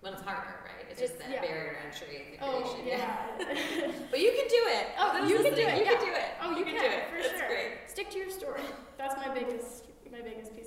[0.00, 0.86] When it's harder, right?
[0.90, 1.40] It's just that yeah.
[1.40, 3.26] barrier to entry, Oh yeah.
[4.10, 4.86] But you can do it.
[4.98, 5.92] Oh, you can do it, You yeah.
[5.92, 6.24] can do it.
[6.42, 7.08] oh, you, can, can, do it.
[7.10, 7.48] for That's sure.
[7.48, 7.72] great.
[7.86, 8.60] Stick to your story.
[8.98, 10.63] That's my biggest my biggest piece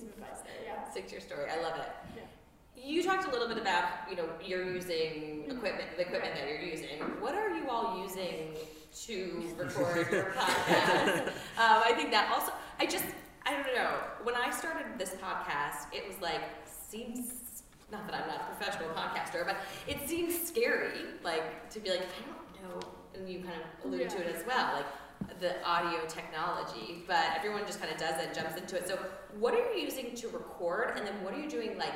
[0.89, 1.04] of advice there.
[1.04, 1.04] Yeah.
[1.04, 1.50] Stick to your story.
[1.50, 1.89] I love it.
[2.15, 2.23] Yeah.
[2.84, 5.58] You talked a little bit about, you know, you're using Mhm.
[5.58, 7.00] equipment, the equipment that you're using.
[7.19, 8.56] What are you all using
[9.06, 11.28] to record your podcast?
[11.58, 13.06] um, I think that also, I just,
[13.45, 13.97] I don't know.
[14.23, 18.89] When I started this podcast, it was like, seems, not that I'm not a professional
[18.89, 22.88] podcaster, but it seems scary, like, to be like, I don't know.
[23.15, 24.86] And you kind of alluded to it as well, like,
[25.39, 28.88] the audio technology, but everyone just kind of does it, jumps into it.
[28.88, 28.97] So,
[29.39, 31.77] what are you using to record, and then what are you doing?
[31.77, 31.93] Like,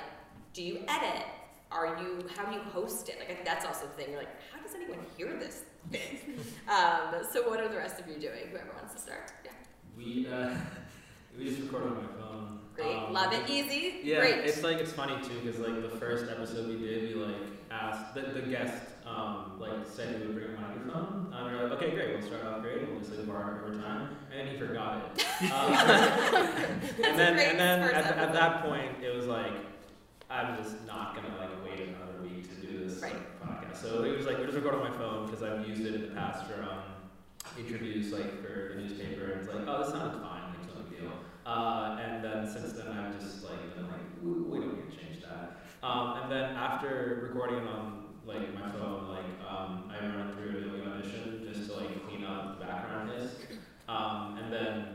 [0.54, 1.26] do you edit?
[1.72, 2.26] Are you?
[2.36, 3.18] How do you host it?
[3.20, 4.12] Like, I think that's also the thing.
[4.12, 6.20] You're like, how does anyone hear this thing?
[6.68, 8.50] um, so, what are the rest of you doing?
[8.52, 9.32] Whoever wants to start.
[9.46, 9.52] Yeah,
[9.98, 10.56] We uh,
[11.38, 12.61] we just record on my phone.
[12.76, 14.46] Great, Um, love it, easy, Yeah, great.
[14.46, 17.36] it's like it's funny too because like the first episode we did, we like
[17.70, 18.74] asked the, the guest
[19.06, 22.28] um like said he would bring a microphone, and we are like, okay, great, we'll
[22.28, 25.26] start off great, we'll just like bar over time, and then he forgot it.
[25.52, 29.54] Um, and then and then at, at that point it was like
[30.30, 33.14] I'm just not gonna like wait another week to do this Right.
[33.16, 33.78] like, podcast.
[33.82, 36.02] So it was like we just record on my phone because I've used it in
[36.04, 36.84] the past for um
[37.58, 41.00] interviews like for the newspaper and it's like oh this sounds fine like no big
[41.00, 41.12] deal.
[41.46, 45.24] Uh, and then since then I've just like been like we, don't need to change
[45.24, 45.62] that.
[45.82, 50.60] Um, and then after recording it on like my phone like um, I run through
[50.60, 53.32] Adobe Audition just to like clean up the background hiss.
[53.90, 54.86] Um, and then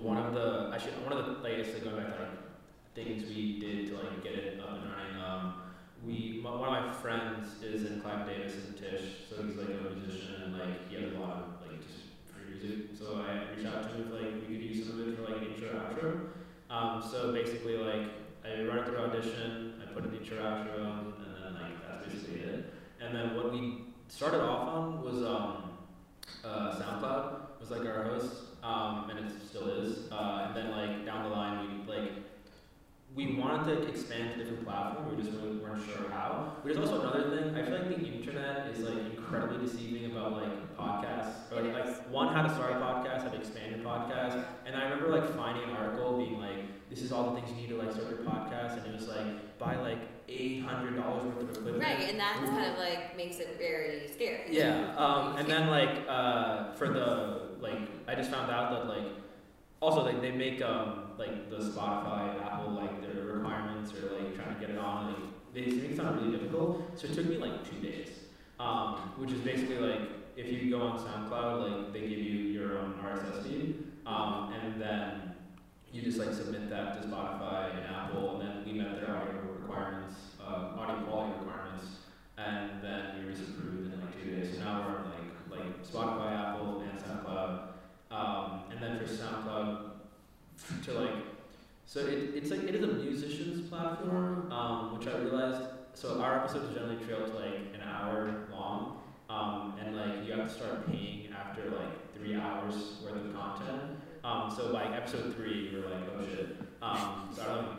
[0.00, 2.44] one of the actually one of the like going back to like
[2.94, 5.22] things we did to like get it up and running.
[5.22, 5.54] Um,
[6.06, 9.94] we one of my friends is in Clive Davis and Tisch, so he's like a
[9.94, 11.53] musician and like he has a lot of
[12.96, 15.42] So I reached out to him like we could use some of it for like
[15.42, 16.20] an intro outro.
[16.70, 18.08] Um, so basically like
[18.44, 22.40] I run it through audition, I put an intro outro, and then like that's basically
[22.40, 22.72] it.
[23.00, 25.70] And then what we started off on was um,
[26.44, 30.10] uh, SoundCloud was like our host, um, and it still is.
[30.10, 32.12] Uh, and then like down the line, we like
[33.14, 35.16] we wanted to expand to different platforms.
[35.16, 36.56] We just really weren't sure how.
[36.56, 37.54] But there's also another thing.
[37.54, 41.52] I feel like the internet is like incredibly deceiving about like podcasts.
[41.52, 44.44] Or like one, how to start a podcast, how to expand your podcast.
[44.66, 47.56] And I remember like finding an article being like, this is all the things you
[47.56, 49.98] need to like start your podcast, and it was like buy like
[50.28, 51.82] eight hundred dollars worth of equipment.
[51.82, 54.46] Right, and that's kind of like makes it very scary.
[54.50, 59.06] Yeah, um, and then like uh, for the like, I just found out that like
[59.84, 64.54] also like they make um, like the Spotify, Apple like their requirements or like trying
[64.54, 66.98] to get it on like they make it sound really difficult.
[66.98, 68.08] So it took me like two days,
[68.58, 70.00] um, which is basically like
[70.36, 74.80] if you go on SoundCloud, like they give you your own RSS feed, um, and
[74.80, 75.34] then
[75.92, 79.42] you just like submit that to Spotify and Apple, and then we met their audio
[79.60, 81.84] requirements, uh, audio quality requirements
[82.36, 84.56] and then were just approved in like two days.
[84.56, 86.83] So now we're on like like Spotify, Apple.
[88.24, 89.90] Um, and then for SoundCloud,
[90.84, 91.10] to like,
[91.84, 95.62] so it, it's like it is a musician's platform, um, which I realized.
[95.92, 100.48] So our episodes generally trail to like an hour long, um, and like you have
[100.48, 103.82] to start paying after like three hours worth of content.
[104.24, 106.56] Um, so by episode three, were like, oh shit.
[106.80, 107.72] Um, so I don't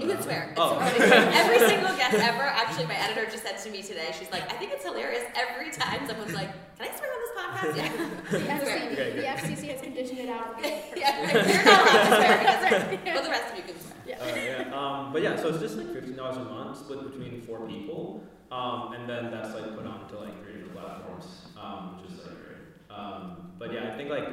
[0.00, 1.22] you can swear on this, but You can swear.
[1.22, 1.40] It's Oh.
[1.42, 2.42] every single guest ever.
[2.42, 5.70] Actually, my editor just said to me today, she's like, I think it's hilarious every
[5.70, 7.76] time someone's like, Can I swear on this podcast?
[7.76, 7.92] Yeah.
[8.30, 9.22] The, FCC, Okay, the.
[9.22, 10.80] FCC has conditioned it out of me.
[10.96, 13.96] yeah, you're not allowed to swear because well, the rest of you can swear.
[14.06, 14.18] Yeah.
[14.22, 14.74] Uh, yeah.
[14.78, 18.24] Um, but yeah, so it's just like fifteen dollars a month, split between four people,
[18.50, 21.26] um, and then that's like put onto like three different platforms,
[21.60, 22.96] um, which is like great.
[22.96, 24.28] Um, but yeah, I think like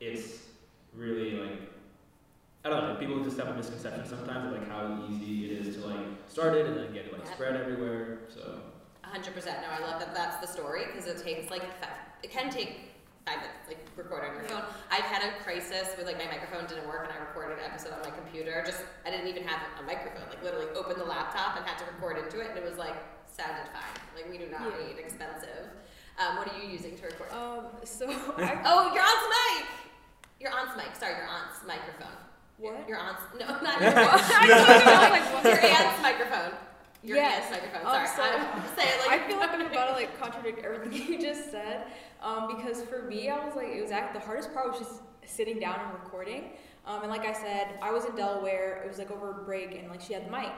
[0.00, 0.38] it's
[0.94, 1.58] really like
[2.64, 2.94] I don't know.
[2.96, 6.54] People just have a misconception sometimes of like how easy it is to like start
[6.56, 7.34] it and then get it like Yeah.
[7.34, 8.20] spread everywhere.
[8.34, 8.60] So
[9.02, 9.58] hundred percent.
[9.60, 10.14] No, I love that.
[10.14, 11.90] That's the story because it takes like five,
[12.22, 12.90] it can take
[13.26, 14.62] five minutes, like record on your phone.
[14.90, 17.92] I've had a crisis with like my microphone didn't work and I recorded an episode
[17.92, 18.62] on my computer.
[18.64, 20.26] Just I didn't even have a microphone.
[20.30, 22.96] Like literally opened the laptop and had to record into it, and it was like
[23.28, 23.92] sounded fine.
[24.16, 24.86] Like we do not Yeah.
[24.88, 25.68] need expensive.
[26.16, 27.28] Um, what are you using to record?
[27.32, 28.08] Um, so
[28.40, 29.68] I Oh, your aunt's mic.
[30.40, 30.96] Your aunt's mic.
[30.96, 32.16] Sorry, your aunt's microphone.
[32.58, 32.88] What?
[32.88, 35.32] Your aunt's no, not your I aunt's.
[35.34, 36.52] like, your aunt's microphone.
[37.02, 37.50] Your Yes.
[37.50, 37.86] aunt's microphone.
[37.86, 40.64] Um, Sorry, so- I'm say it like I feel like I'm about to like contradict
[40.64, 41.86] everything you just said,
[42.22, 45.00] um, because for me, I was like, it was act the hardest part was just
[45.26, 46.50] sitting down and recording,
[46.86, 48.82] Um, and like I said, I was in Delaware.
[48.84, 50.52] It was like over break, and like she had the mic.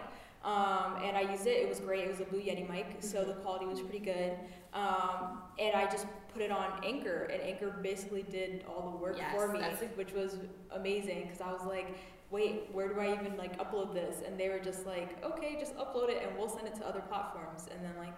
[0.44, 1.56] Um, and I used it.
[1.62, 2.04] It was great.
[2.04, 4.32] It was a Blue Yeti mic, so the quality was pretty good.
[4.72, 6.06] Um, and I just
[6.36, 9.60] put it on Anchor, and Anchor basically did all the work Yes, for me,
[9.94, 10.36] which was
[10.70, 11.96] amazing because I was like,
[12.30, 14.16] wait, where do I even like upload this?
[14.26, 17.00] And they were just like, okay, just upload it, and we'll send it to other
[17.00, 17.68] platforms.
[17.72, 18.14] And then like,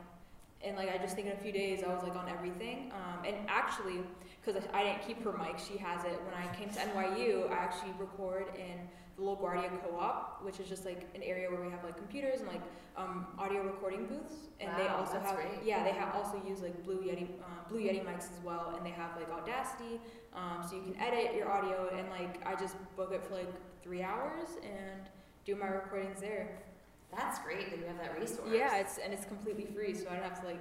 [0.64, 2.90] and like I just think in a few days I was like on everything.
[2.92, 4.00] Um, and actually,
[4.44, 6.20] because I didn't keep her mic, she has it.
[6.24, 8.78] When I came to NYU, I actually record in
[9.18, 12.48] the LaGuardia Co-op, which is just like an area where we have like computers and
[12.48, 12.62] like
[12.96, 14.34] um, audio recording booths.
[14.60, 15.64] And they also have great.
[15.64, 18.86] yeah, they have also use like Blue Yeti uh, Blue Yeti mics as well, and
[18.86, 20.00] they have like Audacity,
[20.34, 21.90] um, so you can edit your audio.
[21.96, 23.52] And like I just book it for like
[23.82, 25.08] three hours and
[25.44, 26.48] do my recordings there.
[27.16, 28.48] That's great that you have that resource.
[28.52, 30.60] Yeah, it's and it's completely free, so I don't have to like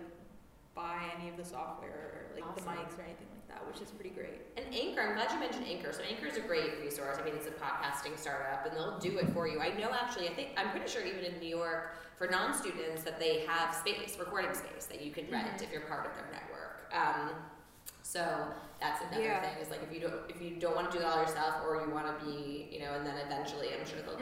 [0.73, 3.89] buy any of the software or like the mics or anything like that, which is
[3.91, 4.41] pretty great.
[4.57, 5.91] And Anchor, I'm glad you mentioned Anchor.
[5.93, 7.17] So Anchor is a great resource.
[7.19, 9.59] I mean, it's a podcasting startup, and they'll do it for you.
[9.59, 10.27] I know actually.
[10.29, 14.17] I think I'm pretty sure even in New York for non-students that they have space,
[14.19, 15.63] recording space that you can rent Mhm.
[15.63, 16.91] if you're part of their network.
[16.91, 17.35] Um,
[18.01, 18.47] so
[18.79, 19.41] that's another Yeah.
[19.41, 21.61] thing is like if you don't if you don't want to do it all yourself
[21.65, 24.17] or you want to be you know and then eventually I'm sure they'll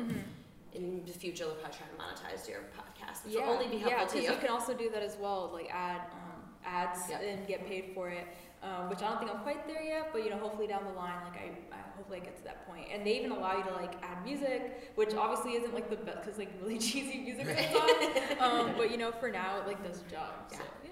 [0.74, 3.78] in the future they'll probably try to monetize your podcast, which Yeah, will only be
[3.78, 4.32] helpful yeah, to you.
[4.32, 7.21] you can also do that as well, like add um, ads Yep.
[7.21, 8.28] and get paid for it.
[8.65, 10.93] Um, which I don't think I'm quite there yet, but you know, hopefully down the
[10.97, 12.88] line, like I, I hopefully I get to that point.
[12.91, 16.23] And they even allow you to like add music, which obviously isn't like the best
[16.23, 18.41] because like really cheesy music sometimes.
[18.41, 20.34] um, but you know, for now, it like does the job.
[20.51, 20.89] So, yeah.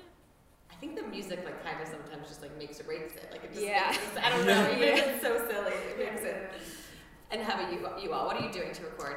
[0.72, 3.28] I think the music like kind of sometimes just like makes or breaks it.
[3.32, 3.90] Like it just Yeah.
[3.90, 4.70] makes I don't know.
[4.70, 5.12] Even if Yeah.
[5.14, 6.52] it's so silly, it makes it.
[7.32, 7.80] And how about you?
[8.04, 8.28] You all?
[8.28, 9.16] What are you doing to record?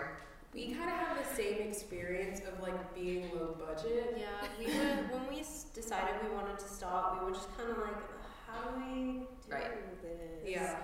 [0.54, 4.16] We kind of have the same experience of like being low budget.
[4.18, 7.76] Yeah, we were when we decided we wanted to start, we were just kind of
[7.76, 8.15] like,
[8.56, 10.02] how do we do Right.
[10.02, 10.48] this?
[10.48, 10.76] Yeah.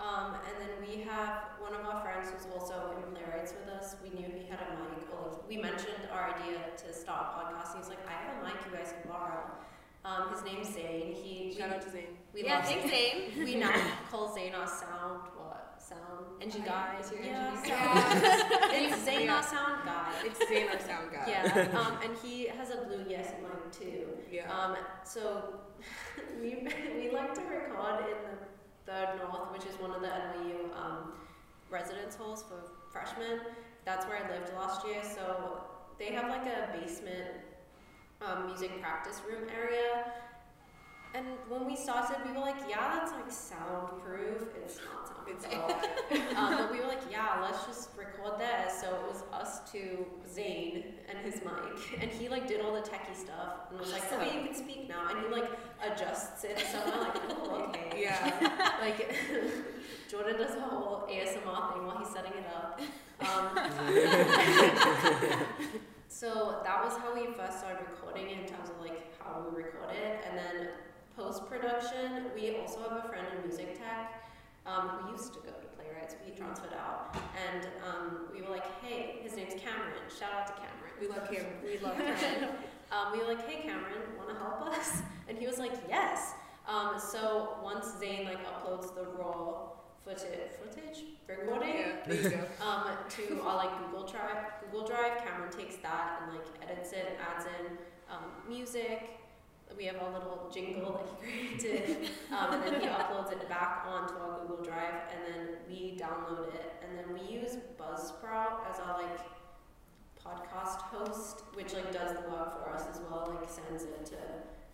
[0.00, 3.96] Um, and then we have one of our friends who's also in playwrights with us.
[4.02, 4.98] We knew he had a mic,
[5.48, 7.76] we mentioned our idea to start a podcast.
[7.78, 9.50] He's like, I have a mic you guys can borrow.
[10.04, 11.14] Um, his name's Zane.
[11.14, 12.16] He Shout we, out to Zane.
[12.34, 13.34] we yeah, love thanks, Zane.
[13.34, 13.44] Zane.
[13.44, 13.72] We now
[14.10, 16.96] call Zane our sound what sound Engine guy.
[17.00, 18.22] is your yeah, engine sound.
[18.92, 19.36] it's Zane Yeah.
[19.36, 20.12] our sound guy.
[20.24, 21.24] It's Zane, our sound guy.
[21.26, 24.06] Yeah, um, and he has a Blue Yeti mic too.
[24.30, 24.52] Yeah.
[24.52, 25.60] Um, so
[26.40, 30.74] we we like to record in the third north, which is one of the NYU
[30.76, 31.12] um,
[31.70, 33.40] residence halls for freshmen.
[33.84, 35.02] That's where I lived last year.
[35.02, 35.62] So
[35.98, 37.30] they have like a basement
[38.22, 40.12] um, music practice room area.
[41.14, 44.48] And when we started, we were like, yeah, that's like soundproof.
[44.62, 46.36] It's not It's soundproof.
[46.36, 48.68] um, but we were like, yeah, let's just record there.
[48.80, 52.80] So it was us two, Zane, and his mic, and he like did all the
[52.80, 55.50] techie stuff and was like, okay, you can speak now, and he like
[55.82, 56.58] adjusts it.
[56.72, 58.02] So we're like, oh, okay.
[58.02, 58.64] Yeah.
[58.80, 59.12] Like
[60.08, 62.80] Jordan does a whole ASMR thing while he's setting it up.
[63.20, 63.58] Um,
[66.08, 69.64] so that was how we first started recording it in terms of like how we
[69.64, 70.68] record it, and then
[71.16, 72.26] post production.
[72.34, 74.27] We also have a friend in music tech
[74.68, 76.14] um, who used to go to playwrights.
[76.24, 77.16] We transferred out,
[77.48, 79.96] and um, we were like, hey, his name's Cameron.
[80.12, 80.92] Shout out to Cameron.
[81.00, 81.56] We love Cameron.
[81.64, 82.54] We love Cameron.
[82.92, 85.02] um, we were like, hey Cameron, want to help us?
[85.28, 86.32] And he was like, yes.
[86.66, 92.38] Um, so once Zane like uploads the raw footage, footage recording Yeah, there you go.
[92.66, 97.18] um, to our like Google Drive, Google Drive, Cameron takes that and like edits it,
[97.20, 97.76] adds in
[98.10, 99.20] um, music.
[99.76, 103.84] We have a little jingle that he created, um, and then he uploads it back
[103.86, 108.80] onto our Google Drive, and then we download it, and then we use Buzzsprout as
[108.80, 109.20] our like
[110.18, 114.16] podcast host, which like does the work for us as well, like sends it to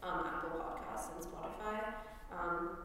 [0.06, 1.94] um, Apple Podcasts and Spotify.
[2.32, 2.78] Um,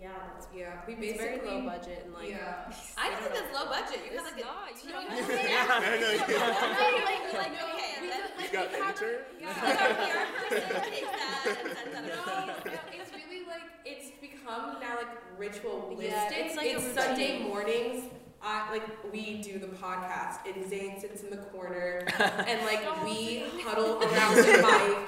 [0.00, 0.80] yeah, that's Yeah.
[0.86, 1.38] We it's basically.
[1.48, 2.72] very low budget and like yeah.
[2.98, 4.00] I think that's low budget.
[4.10, 5.02] You have like a not, you you know.
[5.02, 6.12] even Yeah, I know.
[7.34, 9.20] like, like, okay, we then just- You got the intern?
[9.40, 9.48] Yeah.
[9.50, 15.08] our person takes that and sends out No, it's really like it's become now like
[15.38, 16.10] ritualistic.
[16.10, 18.04] Yeah, it's like a Sunday mornings.
[18.46, 23.44] I like we do the podcast and Zane sits in the corner and like we
[23.64, 24.98] huddle around the mic,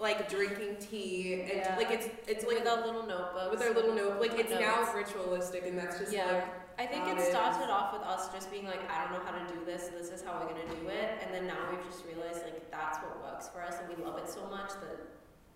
[0.00, 1.76] like drinking tea and Yeah.
[1.76, 4.90] like it's it's like with our little notebook with our little note like it's now
[4.94, 6.26] ritualistic and that's just Yeah.
[6.32, 6.44] like
[6.78, 9.36] I think it it started off with us just being like, I don't know how
[9.36, 12.06] to do this, this is how we're gonna do it, and then now we've just
[12.06, 14.96] realized like that's what works for us, and we love it so much that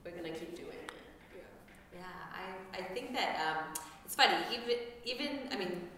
[0.05, 0.93] we're gonna keep doing it.
[1.95, 3.73] Yeah, I, I think that um,
[4.05, 4.37] it's funny.
[4.53, 4.77] Even
[5.07, 5.89] even I mean,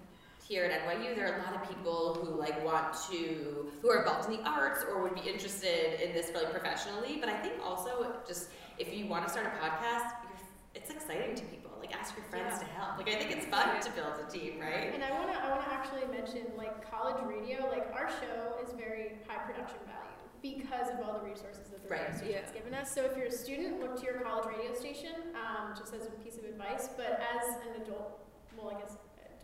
[0.47, 3.99] here at NYU, there are a lot of people who like want to who are
[4.01, 7.16] involved in the arts or would be interested in this really professionally.
[7.20, 10.38] But I think also just if you want to start a podcast, you're,
[10.74, 11.70] it's exciting to people.
[11.80, 12.66] Like Like ask your friends Yeah.
[12.66, 12.99] to help.
[12.99, 14.92] Like I think it's fun to build a team, right?
[14.94, 19.18] And I wanna I wanna actually mention like college radio, like our show is very
[19.26, 20.03] high production value
[20.42, 22.16] because of all the resources that the radio Right.
[22.18, 22.92] station's given us.
[22.94, 26.11] So if you're a student, look to your college radio station, um, just as a
[26.22, 26.88] piece of advice.
[26.97, 28.20] But as an adult,
[28.57, 28.97] well, I guess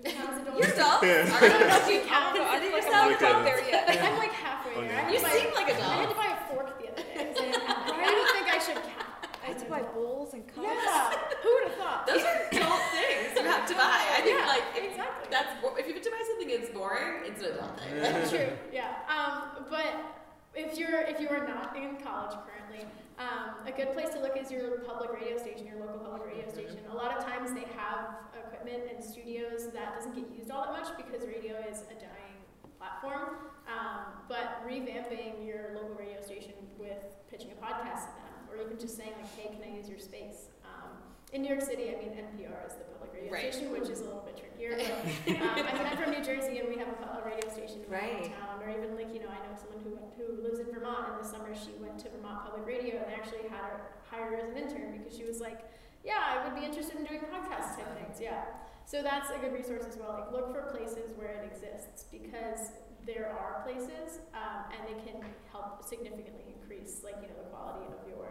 [0.02, 0.58] do we count as adults?
[0.58, 1.02] You're adults.
[1.02, 1.36] Yeah.
[1.38, 1.86] Are you adults?
[1.86, 3.44] Do you I count don't know, I consider feel like yourself I'm Like not a-
[3.44, 3.84] there yet.
[4.02, 4.82] I'm like halfway there.
[4.82, 4.94] I Okay.
[4.94, 5.90] had You to buy- seem like a dumb.
[5.90, 7.24] I had to buy a fork the other day.
[7.32, 7.70] 'cause I didn't.
[7.70, 9.10] I didn't think I should count.
[9.42, 10.62] I had to buy bowls and cups.
[10.70, 11.10] Yeah,
[11.42, 12.06] who would have thought?
[12.06, 13.98] Those are adult things you have to buy.
[14.14, 15.26] I think Yeah, like if exactly.
[15.34, 15.50] that's
[15.82, 18.30] if you have to buy something that's boring, it's an adult thing.
[18.30, 18.50] True.
[18.72, 19.02] Yeah.
[19.10, 19.90] Um, but
[20.54, 22.61] if you're if you are not in college currently,
[23.18, 26.48] um, a good place to look is your public radio station, your local public radio
[26.50, 26.78] station.
[26.90, 30.72] A lot of times they have equipment and studios that doesn't get used all that
[30.72, 32.38] much because radio is a dying
[32.78, 33.52] platform.
[33.68, 36.98] Um, but revamping your local radio station with
[37.30, 39.98] pitching a podcast to them, or even just saying like, "Hey, can I use your
[40.00, 40.90] space?" Um,
[41.32, 43.52] in New York City, I mean, NPR is the public radio Right.
[43.54, 44.04] station, which is a
[44.38, 44.76] trickier.
[44.78, 47.82] But um, I mean, I'm from New Jersey, and we have a, a radio station
[47.84, 48.30] in Right.
[48.32, 48.60] hometown.
[48.62, 51.14] Or even like you know, I know someone who went, who lives in Vermont, and
[51.20, 53.80] this summer she went to Vermont Public Radio, and they actually had her
[54.10, 55.60] hire her as an intern because she was like,
[56.04, 58.44] "Yeah, I would be interested in doing podcast type things." Yeah,
[58.86, 60.14] so that's a good resource as well.
[60.18, 62.72] Like look for places where it exists because
[63.04, 65.18] there are places, um, and they can
[65.50, 68.30] help significantly increase like you know the quality of your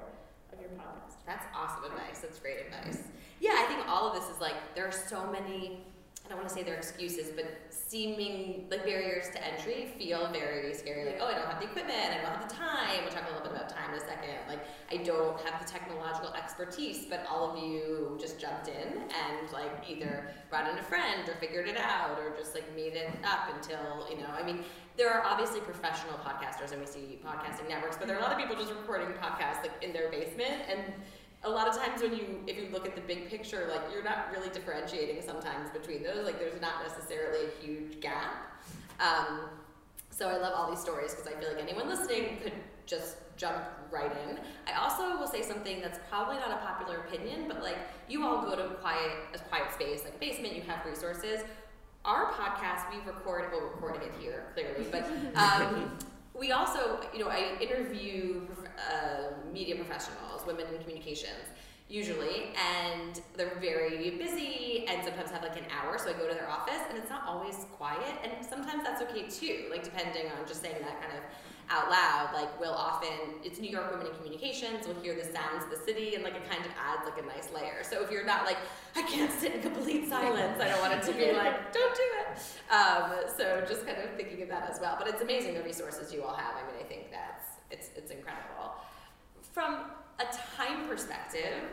[0.54, 1.20] of your podcast.
[1.28, 2.20] That's awesome advice.
[2.24, 3.04] That's great advice.
[3.40, 5.84] Yeah, I think all of this is like there are so many.
[6.32, 10.74] I don't want to say they're excuses, but seeming like barriers to entry feel very
[10.74, 11.04] scary.
[11.04, 13.04] Like, oh, I don't have the equipment, I don't have the time.
[13.04, 14.40] We'll talk a little bit about time in a second.
[14.48, 19.52] Like, I don't have the technological expertise, but all of you just jumped in and
[19.52, 23.12] like either brought in a friend or figured it out or just like made it
[23.26, 24.32] up until you know.
[24.32, 24.64] I mean,
[24.96, 28.32] there are obviously professional podcasters, and we see podcasting networks, but there are a lot
[28.32, 30.94] of people just recording podcasts like in their basement and
[31.44, 34.04] a lot of times when you if you look at the big picture like you're
[34.04, 38.62] not really differentiating sometimes between those like there's not necessarily a huge gap.
[39.00, 39.42] Um,
[40.12, 42.54] so i love all these stories because i feel like anyone listening could
[42.86, 44.38] just jump right in.
[44.68, 47.78] I also will say something that's probably not a popular opinion but like
[48.08, 51.42] you all go to quiet a quiet space like a basement you have resources.
[52.06, 55.98] Our podcast we record well we're recording it here clearly but um,
[56.34, 58.42] we also, you know, I interview
[59.52, 61.46] media professionals, women in communications,
[61.90, 65.98] usually, and they're very busy and sometimes have like an hour.
[65.98, 69.28] So I go to their office, and it's not always quiet, and sometimes that's okay
[69.28, 69.66] too.
[69.70, 71.24] Like depending on just saying that kind of
[71.72, 72.30] out loud.
[72.34, 74.86] Like we'll often, it's New York Women in Communications.
[74.86, 77.26] We'll hear the sounds of the city, and like it kind of adds like a
[77.26, 77.84] nice layer.
[77.84, 78.58] So if you're not like,
[78.96, 80.60] I can't sit in complete silence.
[80.62, 82.74] I don't want it to be like, don't do it.
[82.74, 84.96] Um, so just kind of thinking of that as well.
[85.00, 86.56] But it's amazing the resources you all have.
[86.56, 87.41] I mean, I think that's
[87.72, 88.76] it's it's incredible.
[89.54, 89.80] From
[90.20, 90.26] a
[90.58, 91.64] time perspective,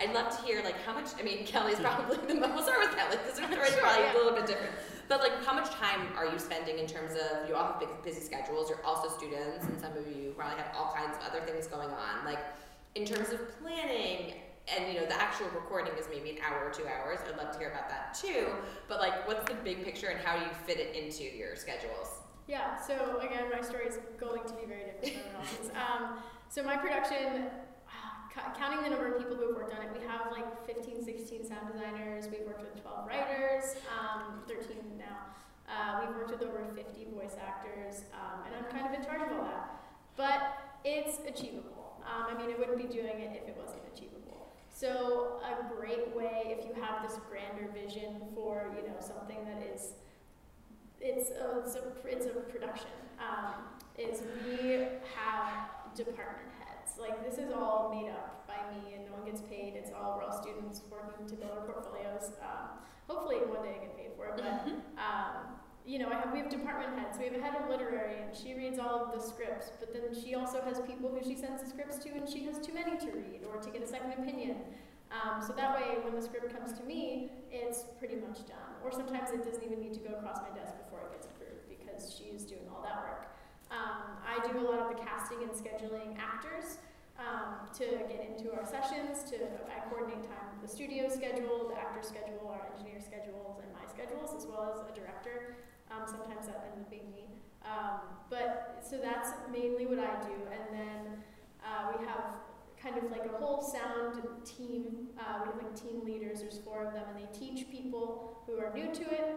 [0.00, 1.08] I'd love to hear like how much.
[1.18, 2.54] I mean, Kelly's probably the most.
[2.54, 4.14] We'll start with Kelly because her story's probably yeah.
[4.14, 4.72] a little bit different.
[5.08, 7.88] But like, how much time are you spending in terms of you all have big,
[8.04, 8.68] busy schedules?
[8.68, 11.88] You're also students, and some of you probably have all kinds of other things going
[11.88, 12.24] on.
[12.26, 12.40] Like,
[12.94, 14.34] in terms of planning,
[14.68, 17.20] and you know, the actual recording is maybe an hour or two hours.
[17.26, 18.48] I'd love to hear about that too.
[18.86, 22.08] But like, what's the big picture, and how do you fit it into your schedules?
[22.48, 25.70] Yeah, so again, my story is going to be very different everyone else's.
[25.76, 26.16] Um,
[26.48, 27.44] so my production,
[28.32, 31.04] ca- counting the number of people who have worked on it, we have like 15,
[31.04, 32.24] 16 sound designers.
[32.32, 35.28] We've worked with 12 writers, um, 13 now.
[35.68, 39.20] Uh, we've worked with over 50 voice actors, um, and I'm kind of in charge
[39.20, 39.68] of all that.
[40.16, 40.56] But
[40.88, 42.00] it's achievable.
[42.08, 44.48] Um, I mean, I wouldn't be doing it if it wasn't achievable.
[44.72, 49.60] So a great way, if you have this grander vision for you know something that
[49.74, 49.92] is
[51.00, 52.90] it's a, it's a, it's a production.
[53.18, 53.54] Um,
[53.98, 56.98] is we have department heads.
[56.98, 59.74] Like this is all made up by me, and no one gets paid.
[59.76, 62.32] It's all we're all students working to build our portfolios.
[62.40, 62.78] Um,
[63.08, 64.34] hopefully, one day I get paid for it.
[64.36, 64.70] But
[65.02, 67.18] um, you know, I have we have department heads.
[67.18, 69.70] We have a head of literary, and she reads all of the scripts.
[69.80, 72.58] But then she also has people who she sends the scripts to, and she has
[72.58, 74.56] too many to read or to get a second opinion.
[75.08, 78.76] Um, so that way, when the script comes to me, it's pretty much done.
[78.84, 81.64] Or sometimes it doesn't even need to go across my desk before it gets approved
[81.68, 83.32] because she's doing all that work.
[83.72, 86.78] Um, I do a lot of the casting and scheduling actors
[87.16, 89.24] um, to get into our sessions.
[89.32, 89.36] To
[89.68, 93.84] I coordinate time with the studio schedule, the actor schedule, our engineer schedules, and my
[93.88, 95.56] schedules, as well as a director.
[95.90, 97.32] Um, sometimes that ends up being me.
[97.64, 98.00] Um,
[98.30, 101.00] but so that's mainly what I do, and then
[101.60, 102.40] uh, we have
[102.82, 105.08] kind of like a whole sound team.
[105.18, 106.40] Uh, we have like team leaders.
[106.40, 109.36] There's four of them, and they teach people who are new to it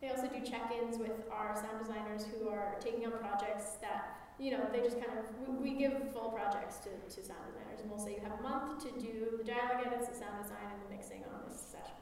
[0.00, 4.50] They also do check-ins with our sound designers who are taking on projects that, you
[4.50, 7.80] know, they just kind of, we, we give full projects to, to sound designers.
[7.80, 10.72] And we'll say you have a month to do the dialogue edits, the sound design,
[10.72, 12.00] and the mixing on this session.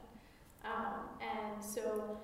[0.63, 2.17] Um, and so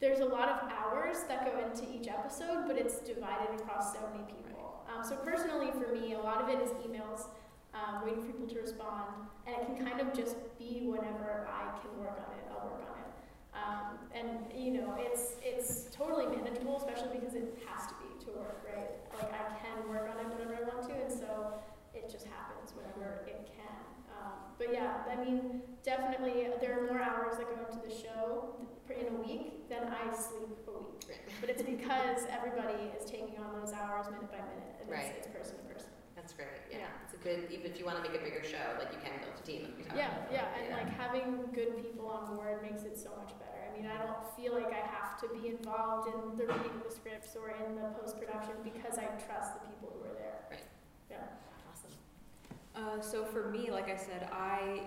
[0.00, 4.00] there's a lot of hours that go into each episode, but it's divided across so
[4.10, 4.82] many people.
[4.90, 7.26] Um, so personally, for me, a lot of it is emails,
[7.74, 11.72] um, waiting for people to respond, and it can kind of just be whenever I
[11.80, 13.10] can work on it, I'll work on it.
[13.52, 18.30] Um, and you know, it's it's totally manageable, especially because it has to be to
[18.38, 18.90] work, right?
[19.16, 21.54] Like I can work on it whenever I want to, and so
[21.94, 23.80] it just happens whenever it can.
[24.12, 28.56] Um, but yeah, I mean, definitely there are more hours that go into the show
[28.88, 31.04] in a week than I sleep a week.
[31.08, 31.18] Right.
[31.40, 35.12] But it's because everybody is taking on those hours minute by minute, and Right.
[35.16, 35.91] it's, it's person to person.
[36.22, 36.54] That's great.
[36.70, 36.86] Yeah.
[36.86, 37.02] Yeah.
[37.02, 39.10] It's a good, even if you want to make a bigger show, like you can
[39.18, 39.66] build a team.
[39.66, 40.62] Like we talked Yeah, about yeah, before.
[40.62, 43.58] and like having good people on board makes it so much better.
[43.66, 46.86] I mean, I don't feel like I have to be involved in the reading of
[46.86, 50.46] the scripts or in the post production because I trust the people who are there.
[50.50, 50.62] Right.
[51.10, 51.26] Yeah.
[51.66, 51.90] Awesome.
[52.78, 54.82] Uh, so for me, like I said, I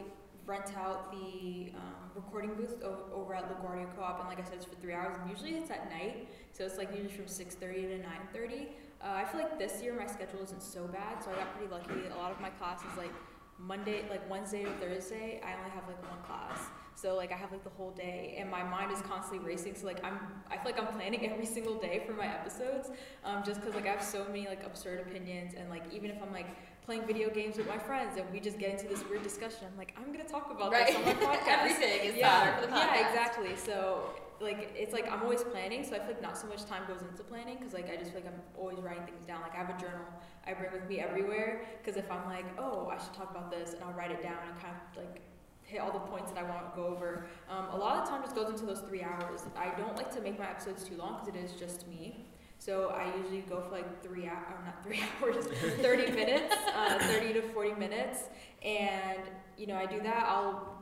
[0.46, 4.54] rent out the um, recording booth o- over at LaGuardia Co-op, and like I said,
[4.56, 7.60] it's for three hours, and usually it's at night, so it's like usually from 6.30
[7.60, 8.08] to
[8.40, 8.68] 9.30.
[9.02, 11.72] Uh, I feel like this year my schedule isn't so bad, so I got pretty
[11.72, 12.08] lucky.
[12.14, 13.12] A lot of my classes, like
[13.60, 16.60] Monday, like Wednesday or Thursday, I only have like one class.
[16.96, 19.76] So like I have like the whole day, and my mind is constantly racing.
[19.76, 20.18] So like I'm,
[20.50, 22.89] I feel like I'm planning every single day for my episodes,
[23.24, 26.22] um, just because like I have so many like absurd opinions, and like even if
[26.24, 26.48] I'm like
[26.86, 29.78] playing video games with my friends and we just get into this weird discussion, I'm
[29.78, 30.88] like I'm gonna talk about Right.
[30.88, 31.60] this on my podcast.
[31.60, 32.78] Everything is yeah, for the podcast.
[32.96, 33.56] yeah, exactly.
[33.58, 34.04] So
[34.42, 37.02] like it's like I'm always planning, so I feel like not so much time goes
[37.02, 39.42] into planning because like I just feel like I'm always writing things down.
[39.42, 40.06] Like I have a journal
[40.48, 43.74] I bring with me everywhere because if I'm like oh I should talk about this
[43.74, 45.22] and I'll write it down and kind of like
[45.66, 47.26] hit all the points that I want to go over.
[47.50, 49.42] Um, a lot of the time just goes into those three hours.
[49.58, 52.28] I don't like to make my episodes too long because it is just me.
[52.60, 55.46] So I usually go for like three hours, or not three hours,
[55.82, 58.24] 30 minutes, uh, 30 to 40 minutes.
[58.64, 59.22] And,
[59.58, 60.26] you know, I do that.
[60.28, 60.74] I'll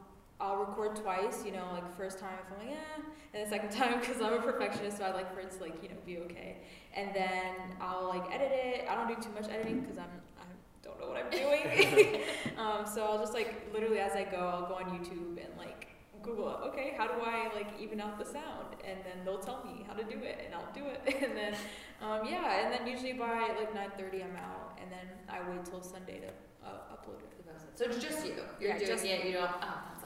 [0.44, 3.02] I'll record twice, you know, like first time if I'm like, eh,
[3.34, 5.82] and the second time because I'm a perfectionist, so I like for it to like,
[5.82, 6.58] you know, be okay.
[6.94, 8.86] And then I'll like edit it.
[8.90, 10.44] I don't do too much editing because I'm I
[10.84, 12.22] don't know what I'm doing.
[12.58, 15.88] um, so I'll just like literally as I go, I'll go on YouTube and like
[16.22, 18.76] Google, okay, how do I like even out the sound?
[18.86, 21.24] And then they'll tell me how to do it, and I'll do it.
[21.24, 21.54] And then,
[22.02, 25.82] um, yeah, and then usually by like 9:30 I'm out, and then I wait till
[25.82, 26.28] Sunday to
[26.68, 27.34] uh, upload it.
[27.76, 28.36] So it's just you.
[28.60, 29.26] You're Yeah, doing just it.
[29.26, 29.40] You know.
[29.40, 29.70] Oh, that's awesome.
[29.90, 30.03] Great.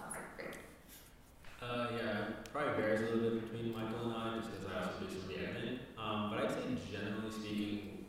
[1.67, 5.03] Uh, yeah, probably varies a little bit between Michael and I, just because I also
[5.03, 5.79] do some editing.
[5.97, 8.05] Um, but I'd say generally speaking,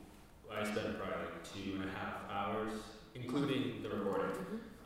[0.48, 2.72] I spend probably like two and a half hours,
[3.16, 4.36] including the recording,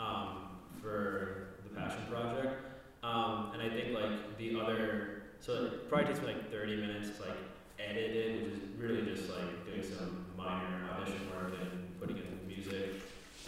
[0.00, 2.64] um, for the passion project.
[3.02, 7.18] Um, and I think like the other, so it probably takes me like 30 minutes
[7.18, 7.38] to like
[7.78, 12.24] edit it, which is really just like doing some minor audition work and putting in
[12.40, 13.02] the music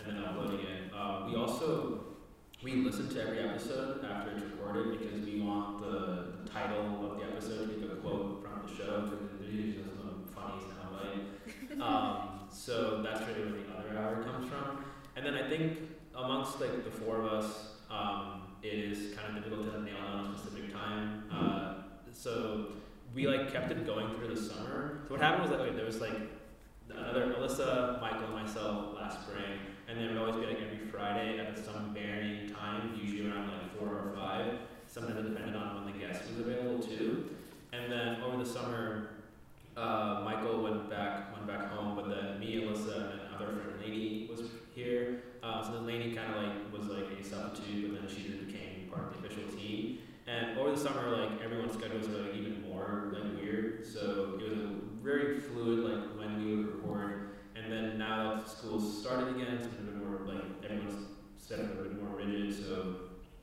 [0.04, 0.92] and then uploading it.
[0.94, 2.04] Um, we also
[2.62, 7.24] we listen to every episode after it's recorded because we want the, title of the
[7.24, 11.80] episode to be a quote from the show because there's usually some funny soundbite.
[11.80, 14.84] um, so that's really where the other hour comes from.
[15.16, 15.78] And then I think
[16.14, 20.34] amongst like the four of us, um, it is kind of difficult to nail down
[20.34, 21.24] a specific time.
[21.32, 21.74] Uh,
[22.12, 22.72] so
[23.14, 25.02] we like kept it going through the summer.
[25.06, 26.18] So what happened was that like, there was like
[26.90, 29.58] another Alyssa, Michael, and myself last spring,
[29.88, 33.78] and then would always be like every Friday at some varying time, usually around like
[33.78, 34.58] four or five.
[34.86, 37.30] Sometimes it depended on when the guest was available too.
[37.72, 39.08] And then over the summer,
[39.76, 43.74] uh, Michael went back went back home, but then me, Alyssa, and another friend
[44.28, 45.22] was here.
[45.42, 48.88] Uh, so then Lainey kind of like was like a substitute, but then she became
[48.90, 49.98] part of the official team.
[50.26, 53.84] And over the summer, like everyone's schedules were like even more like weird.
[53.86, 54.70] So it was a
[55.02, 57.33] very fluid, like when we would record.
[57.64, 61.08] And then now that school's started again, it's been a bit more like everyone's
[61.38, 62.54] set up a bit more rigid.
[62.54, 62.96] So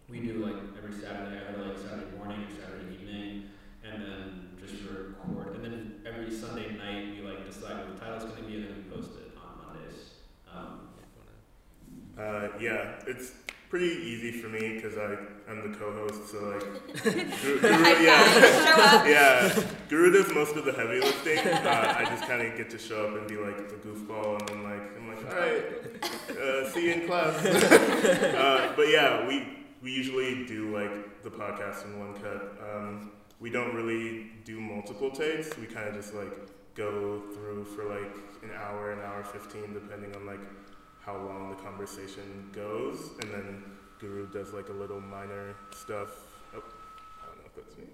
[0.08, 3.50] we do like every Saturday, either like Saturday morning or Saturday evening,
[3.84, 5.56] and then just record.
[5.56, 8.66] And then every Sunday night, we like decide what the title's going to be, and
[8.66, 10.00] then we post it on Mondays.
[10.54, 10.90] Um,
[12.18, 13.32] Uh, yeah, it's
[13.70, 15.16] pretty easy for me because I
[15.52, 19.64] am the co-host, so like, Guru, Guru- yeah, yeah.
[19.90, 21.40] Guru does most of the heavy lifting.
[21.40, 24.50] Uh, I just kind of get to show up and be like the goofball, and
[24.50, 27.46] then like I'm like, all right, uh, see you in class.
[27.46, 32.58] uh, but yeah, we we usually do like the podcast in one cut.
[32.74, 35.58] Um, we don't really do multiple takes.
[35.58, 36.32] We kind of just like
[36.76, 40.42] go through for like an hour, an hour fifteen, depending on like
[41.02, 43.64] how long the conversation goes, and then
[44.02, 46.10] Guru does like a little minor stuff.
[46.56, 46.64] Oh,
[47.22, 47.86] I don't know if that's me.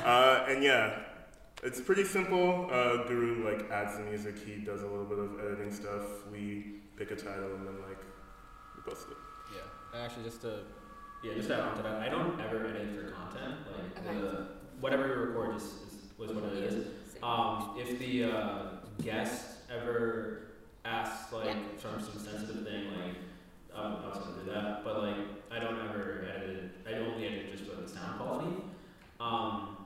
[0.04, 1.00] uh, and yeah,
[1.64, 2.68] it's pretty simple.
[2.70, 4.36] Uh, Guru like adds the music.
[4.38, 6.04] He does a little bit of editing stuff.
[6.30, 7.98] We pick a title and then like
[8.76, 9.16] we post it.
[9.54, 10.60] Yeah, actually, just to
[11.24, 13.56] yeah, just to add on to that, I don't ever edit for content.
[13.66, 14.20] Like Okay.
[14.20, 14.46] the
[14.80, 16.86] whatever we record is, is was what it is.
[17.22, 18.62] Um, if the uh,
[19.02, 19.44] guest
[19.74, 20.42] ever
[20.84, 21.56] asks like Yeah.
[21.78, 23.16] from some sensitive thing, like
[23.74, 25.16] um, I was gonna do that, but like
[25.50, 26.70] I don't ever edit it.
[26.88, 28.56] I only edit just for the sound quality.
[29.20, 29.76] Um,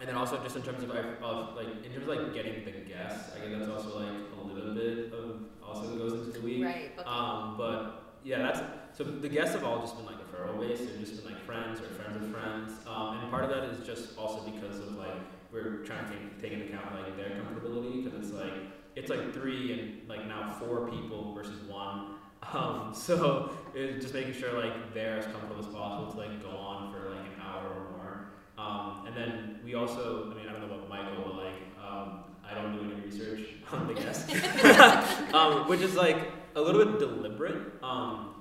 [0.00, 2.64] and then also just in terms of, like, of like in terms of like getting
[2.64, 6.40] the guests, I guess that's also like a little bit of also goes into the
[6.40, 6.64] week.
[6.64, 6.92] Right.
[6.98, 7.08] Okay.
[7.08, 8.60] Um, but yeah, that's
[8.96, 10.86] so the guests have all just been like referral based.
[10.86, 12.72] They've just been like friends or friends of friends.
[12.86, 15.20] Um, and part of that is just also because of like
[15.52, 18.54] we're trying to take, take into account like their comfortability because it's like
[18.96, 22.14] it's like three and like now four people versus one.
[22.52, 26.50] Um, so it's just making sure like they're as comfortable as possible to like go
[26.50, 28.28] on for like an hour or more.
[28.58, 32.24] Um, and then we also, I mean, I don't know about Michael, but like um,
[32.48, 34.30] I don't do any research on the guests,
[35.34, 38.34] um, which is like a little bit deliberate um,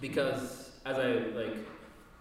[0.00, 1.56] because as I like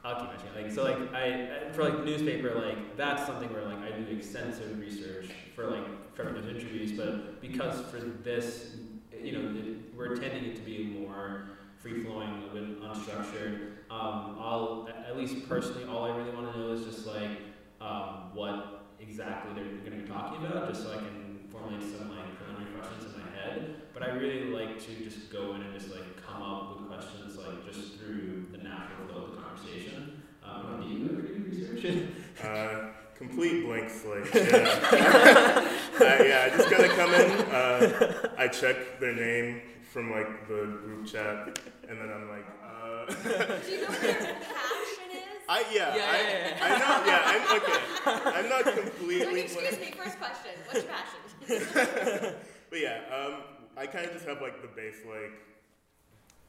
[0.03, 3.63] I'll keep mentioning like so like I I- for like newspaper like that's something where
[3.65, 8.75] like I do extensive research for like for those interviews but because for this
[9.21, 14.37] you know it, we're intending it to be more free flowing a bit unstructured um,
[14.39, 17.41] I'll at- at least personally all I really want to know is just like
[17.81, 22.09] um, what exactly they're going to be talking about just so I can formulate some
[22.09, 25.73] like preliminary questions in my head but I really like to just go in and
[25.73, 30.23] just like come up with questions like just through the natural flow of the conversation.
[30.43, 32.09] Um, do you ever do research?
[32.43, 34.25] Uh, complete blank slate.
[34.33, 34.41] Yeah.
[35.99, 37.31] uh, yeah, I just gotta come in.
[37.51, 39.61] Uh, I check their name
[39.91, 44.13] from like the group chat, and then I'm like, uh, Do you know what your
[44.13, 45.19] passion is?
[45.49, 46.65] I yeah, Yeah, I, yeah, yeah.
[46.65, 47.05] I know.
[47.05, 48.39] Yeah, I'm okay.
[48.39, 49.81] I'm not Like, completely excuse blank.
[49.81, 50.51] me, first question.
[50.67, 52.35] What's your passion?
[52.69, 53.33] But yeah, um,
[53.77, 55.31] I kind of just have like the base like.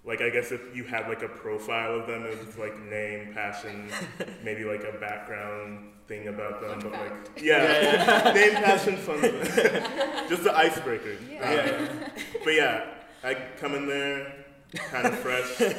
[0.06, 3.32] Like I guess if you had like a profile of them, it was like name,
[3.32, 3.88] passion,
[4.44, 7.42] maybe like a background thing about them, Fun but like fact.
[7.42, 9.20] yeah, name, passion, fun,
[10.28, 11.16] just the icebreaker.
[11.30, 11.88] Yeah.
[11.88, 12.10] Um,
[12.44, 12.84] but yeah,
[13.22, 14.44] I come in there
[14.90, 15.74] kind of fresh.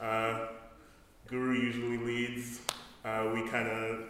[0.00, 0.48] Uh,
[1.28, 2.60] Guru usually leads.
[3.04, 4.00] Uh, we kind of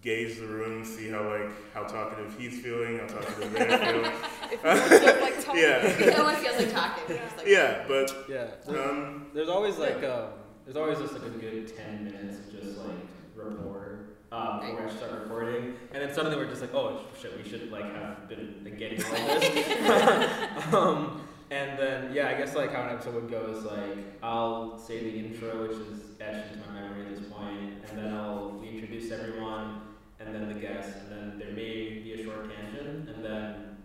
[0.00, 4.12] gauge the room, see how like how talkative he's feeling, how talkative they're feeling.
[4.50, 5.56] If you don't look like Tom.
[5.56, 7.04] Yeah, no one feels like talking.
[7.08, 8.46] They're like, yeah, but Yeah.
[8.68, 10.28] um, There's always like um,
[10.64, 12.96] there's always just like a good ten minutes of just like
[13.34, 17.36] rapport um, before we actually start recording, and then suddenly we're just like, oh shit,
[17.42, 20.72] we should like have been like, getting all this.
[20.74, 24.78] um, and then yeah, I guess like how an episode would go is like I'll
[24.78, 28.62] say the intro, which is etched into my memory at this point, and then I'll
[28.62, 29.80] introduce everyone,
[30.20, 33.76] and then the guests, and then there may be a short tangent, and then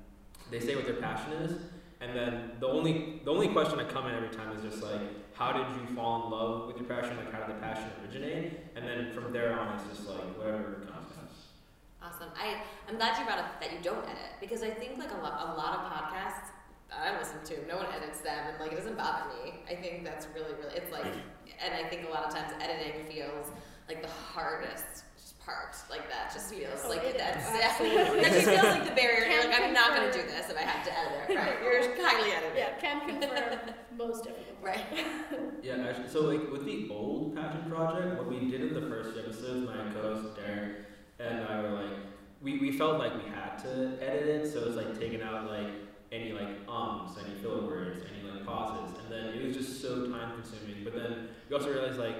[0.52, 1.52] they say what their passion is,
[2.02, 5.02] and then the only the only question I come in every time is just like,
[5.34, 7.16] how did you fall in love with your passion?
[7.18, 8.60] Like, how did the passion originate?
[8.76, 11.38] And then from there on, it's just like whatever comes comes.
[12.02, 12.30] Awesome.
[12.36, 15.22] I, I'm glad you brought up that you don't edit because I think like a
[15.24, 16.52] lot, a lot of podcasts
[16.90, 19.54] that I listen to, no one edits them and like it doesn't bother me.
[19.70, 21.06] I think that's really, really, it's like,
[21.64, 23.48] and I think a lot of times editing feels
[23.88, 25.06] like the hardest
[25.46, 25.76] part.
[25.90, 27.54] Like that just feels Oh, like it that's, is.
[27.54, 29.28] yeah, that just feels like the barrier.
[29.30, 31.36] You're like, I'm not going to do this if I have to edit it.
[31.36, 31.56] Right.
[31.64, 32.58] You're highly edited.
[32.58, 33.60] Yeah, can confirm
[33.98, 34.62] most difficult.
[34.62, 34.78] part.
[34.78, 35.06] Right.
[35.64, 39.12] Yeah, actually, so like with the old passion project, what we did in the first
[39.14, 40.88] few episodes, my co-host Derek
[41.20, 41.94] and I were like,
[42.42, 45.68] we, we felt like we had to edit it, so it's like taking out like
[46.12, 50.08] any like ums, any filler words, any like pauses, and then it was just so
[50.08, 50.84] time consuming.
[50.84, 52.16] But then we also realized like,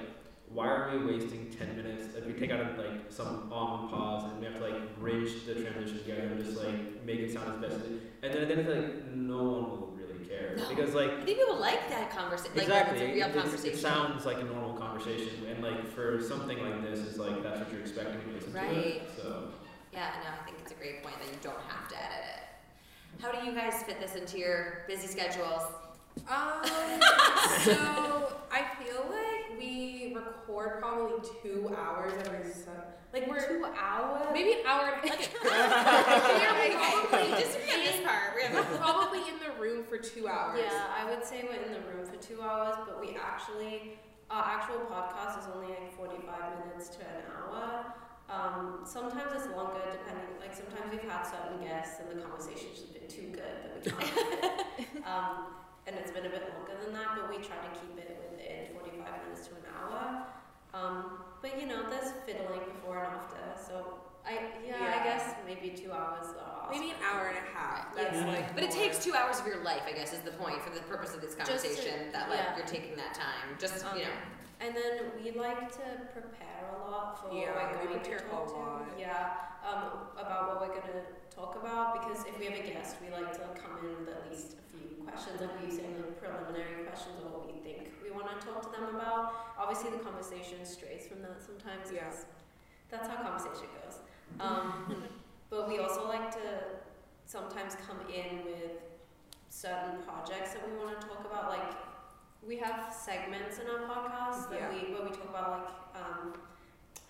[0.54, 2.14] why are we wasting ten minutes?
[2.16, 5.44] If we take out like some um and pause, and we have to like bridge
[5.46, 7.84] the transition together and just like make it sound as best.
[8.22, 10.68] And then then it's like no one will really care No.
[10.68, 12.56] because like I think people like that conversation.
[12.58, 12.98] Exactly.
[13.02, 13.78] a real It's- conversation.
[13.78, 17.58] It sounds like a normal conversation, and like for something like this, it's like that's
[17.58, 18.76] what you're expecting to listen to Right.
[18.76, 19.02] it.
[19.16, 19.48] So
[19.92, 23.22] Yeah, no, I think it's a great point that you don't have to edit it.
[23.22, 25.62] How do you guys fit this into your busy schedules?
[26.28, 26.62] Um,
[27.62, 32.74] so I feel like we record probably two hours every Sun.
[33.12, 34.26] Like we're Two hours.
[34.32, 35.34] maybe an hour and a half.
[37.10, 38.34] Probably just forget this part.
[38.34, 40.58] We're We're probably in the room for two hours.
[40.64, 43.98] Yeah, I would say we're in the room for two hours, but we actually,
[44.30, 47.94] our actual podcast is only like 45 minutes to an hour.
[48.28, 52.94] Um, sometimes it's longer, depending, like sometimes we've had certain guests and the conversation's just
[52.94, 54.64] been too good that we can't.
[55.06, 55.52] Um,
[55.86, 58.72] and it's been a bit longer than that, but we try to keep it within
[58.72, 60.26] 45 minutes to an hour.
[60.72, 65.00] Um, but you know, there's fiddling before and after, so I yeah, yeah.
[65.00, 66.26] I guess maybe two hours.
[66.40, 66.70] Off.
[66.70, 67.94] Maybe an hour and a half.
[67.94, 68.26] That's yeah.
[68.26, 70.70] like, but it takes two hours of your life, I guess, is the point for
[70.74, 72.06] the purpose of this conversation.
[72.06, 72.56] To, that like yeah.
[72.56, 74.10] you're taking that time, just um, you know,
[74.60, 78.10] and then we like to prepare a lot for Yeah, what we're we going to
[78.10, 79.00] prepare a talk to.
[79.00, 81.02] Yeah, um, about what we're going to
[81.34, 84.30] talk about because if we have a guest, we like to come in with at
[84.30, 88.10] least a few questions, like we say, like preliminary questions of what we think we
[88.10, 89.54] want to talk to them about.
[89.58, 91.90] Obviously, the conversation strays from that sometimes.
[91.92, 92.08] Yeah.
[92.90, 93.98] That's how conversation goes.
[94.40, 94.96] Um,
[95.50, 96.40] but we also like to
[97.26, 98.72] sometimes come in with
[99.48, 101.70] certain projects that we want to talk about, like
[102.46, 104.70] we have segments in our podcast that Yeah.
[104.72, 105.50] we where we talk about
[105.94, 106.34] like um,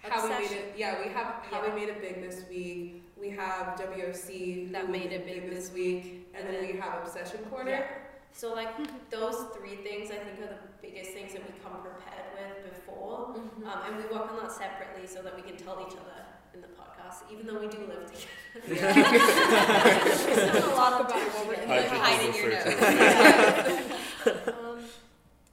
[0.02, 1.74] How we made it, yeah, we have how Yeah.
[1.74, 3.02] we made it big this week.
[3.18, 7.70] We have WOC that made it big this week, and then we have Obsession Corner.
[7.70, 7.86] Yeah.
[8.32, 8.68] So like
[9.10, 13.34] those three things I think are the biggest things that we come prepared with before,
[13.34, 13.66] Mm-hmm.
[13.66, 16.20] um, and we work on that separately so that we can tell each other
[16.52, 18.28] in the podcast, even though we do live together.
[18.68, 18.94] Yeah.
[20.26, 21.88] we a lot of Talk time about what we're together.
[21.88, 23.90] Hide hiding your your Google searches.
[23.90, 23.93] um,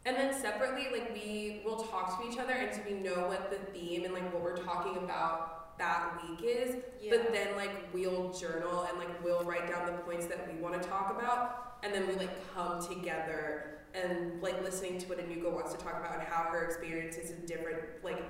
[0.06, 3.52] And then separately, like we will talk to each other, and so we know what
[3.52, 6.76] the theme and like what we're talking about that week is.
[7.02, 7.12] yeah.
[7.12, 10.82] But then like we'll journal and like we'll write down the points that we want
[10.82, 15.52] to talk about, and then we like come together and like listening to what Anuka
[15.52, 18.24] wants to talk about and how her experiences is different, like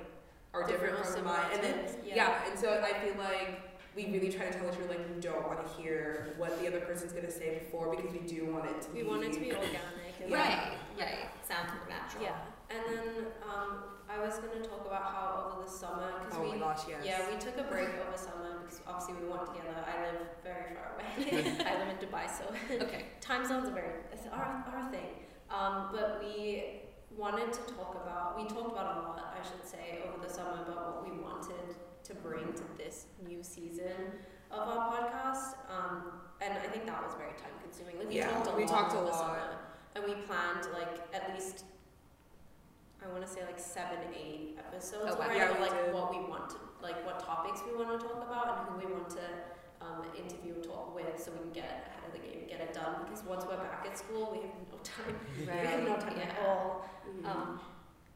[0.53, 1.45] are different, or from mine.
[1.53, 2.41] And then us, yeah.
[2.49, 5.45] and so I feel like we really try to tell each other like we don't
[5.47, 8.81] want to hear what the other person's gonna say before because we do want it
[8.81, 10.15] to we be want it to be organic.
[10.21, 11.27] And Right, right.
[11.43, 12.23] Sounds more natural.
[12.23, 12.37] Yeah,
[12.69, 16.51] and then um, I was gonna talk about how over the summer because Oh we
[16.55, 17.03] my gosh, yes.
[17.03, 19.75] Yeah, we took a break over summer because obviously we weren't together.
[19.83, 21.09] I live very far away.
[21.67, 22.45] I live in Dubai, so
[22.85, 23.05] Okay.
[23.19, 25.27] time zones are very it's our, our thing.
[25.49, 26.87] Um, but we
[27.17, 30.63] wanted to talk about we talked about a lot, I should say, over the summer
[30.63, 31.75] about what we wanted
[32.11, 33.95] to bring to this new season
[34.51, 35.55] of our podcast.
[35.71, 37.97] Um, and I think that was very time consuming.
[37.99, 39.39] Like we Yeah, talked a we lot talked a lot.
[39.95, 41.65] and we planned like at least.
[43.03, 45.91] I want to say like seven, eight episodes Oh, already Yeah, of we like did.
[45.93, 48.93] what we want to, like what topics we want to talk about and who we
[48.93, 49.25] want to
[49.81, 52.73] um, interview and talk with, so we can get ahead of the game, get it
[52.73, 53.01] done.
[53.03, 55.17] Because once we're back at school, we have no time.
[55.39, 56.45] We have no time at Yeah.
[56.45, 56.85] all.
[57.09, 57.25] Mhm.
[57.25, 57.59] Um,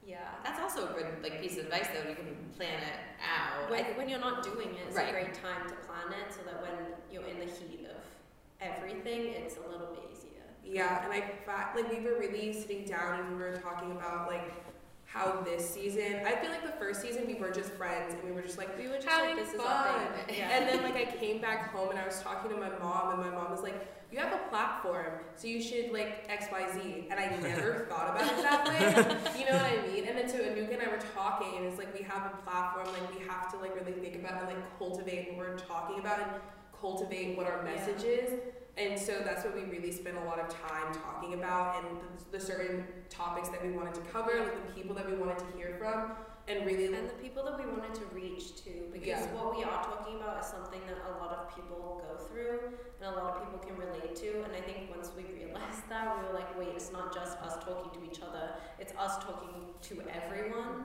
[0.05, 0.29] yeah.
[0.43, 2.07] That's also a good like piece of advice though.
[2.09, 3.69] You can plan it out.
[3.69, 5.09] When, when you're not doing it, it's Right.
[5.09, 8.01] a great time to plan it so that when you're in the heat of
[8.61, 10.43] everything, it's a little bit easier.
[10.63, 11.23] Yeah, and I
[11.75, 14.51] like we were really sitting down and we were talking about like
[15.15, 16.19] how this season.
[16.25, 18.77] I feel like the first season we were just friends and we were just like
[18.77, 20.01] We were just having like, this is fun.
[20.29, 20.49] Yeah.
[20.51, 23.19] And then like I came back home and I was talking to my mom and
[23.31, 23.75] my mom was like,
[24.11, 28.09] "You have a platform, so you should like X Y Z." And I never thought
[28.15, 29.39] about it that way.
[29.39, 30.03] You know what I mean?
[30.07, 32.87] And then so Anuka and I were talking, and it's like we have a platform,
[32.87, 36.19] like we have to like really think about and like cultivate what we're talking about
[36.19, 36.31] and
[36.79, 37.71] cultivate what our Yeah.
[37.75, 38.29] message is.
[38.77, 41.97] And so that's what we really spent a lot of time talking about, and
[42.31, 45.39] the, the certain topics that we wanted to cover, like the people that we wanted
[45.39, 46.11] to hear from,
[46.47, 49.33] and really And the people that we wanted to reach too, because Yeah.
[49.33, 52.59] what we are talking about is something that a lot of people go through
[53.01, 54.43] and a lot of people can relate to.
[54.43, 57.55] And I think once we realized that, we were like, wait, it's not just us
[57.63, 60.83] talking to each other, it's us talking to everyone.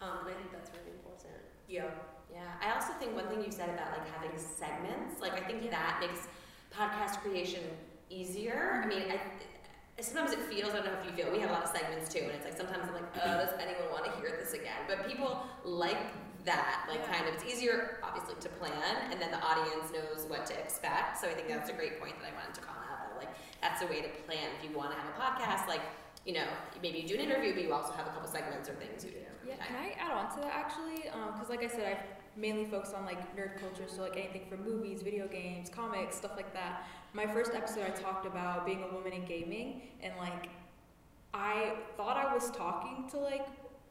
[0.00, 1.42] Um, and I think that's really important.
[1.68, 1.90] yeah.
[2.32, 5.64] Yeah, I also think one thing you said about like having segments, like I think
[5.64, 5.72] Yeah.
[5.76, 6.24] that makes
[6.76, 7.60] podcast creation
[8.10, 8.82] easier.
[8.84, 9.20] I mean, I,
[10.02, 12.12] sometimes it feels, I don't know if you feel, we have a lot of segments
[12.12, 14.84] too, and it's like sometimes I'm like, oh, does anyone want to hear this again?
[14.88, 16.00] But people like
[16.44, 17.12] that, like Yeah.
[17.12, 21.20] kind of, it's easier obviously to plan, and then the audience knows what to expect.
[21.20, 21.80] So I think that's a mm-hmm.
[21.80, 23.16] great point that I wanted to call out.
[23.16, 25.82] Like that's a way to plan if you want to have a podcast, like.
[26.24, 26.46] You know,
[26.80, 29.10] maybe you do an interview, but you also have a couple segments or things you
[29.10, 29.26] do.
[29.44, 31.08] Yeah, can I add on to that actually?
[31.08, 32.06] Um, because like I said, I've
[32.36, 36.32] mainly focused on like nerd culture, so like anything from movies, video games, comics, stuff
[36.36, 36.86] like that.
[37.12, 40.48] My first episode, I talked about being a woman in gaming, and like
[41.34, 43.46] I thought I was talking to like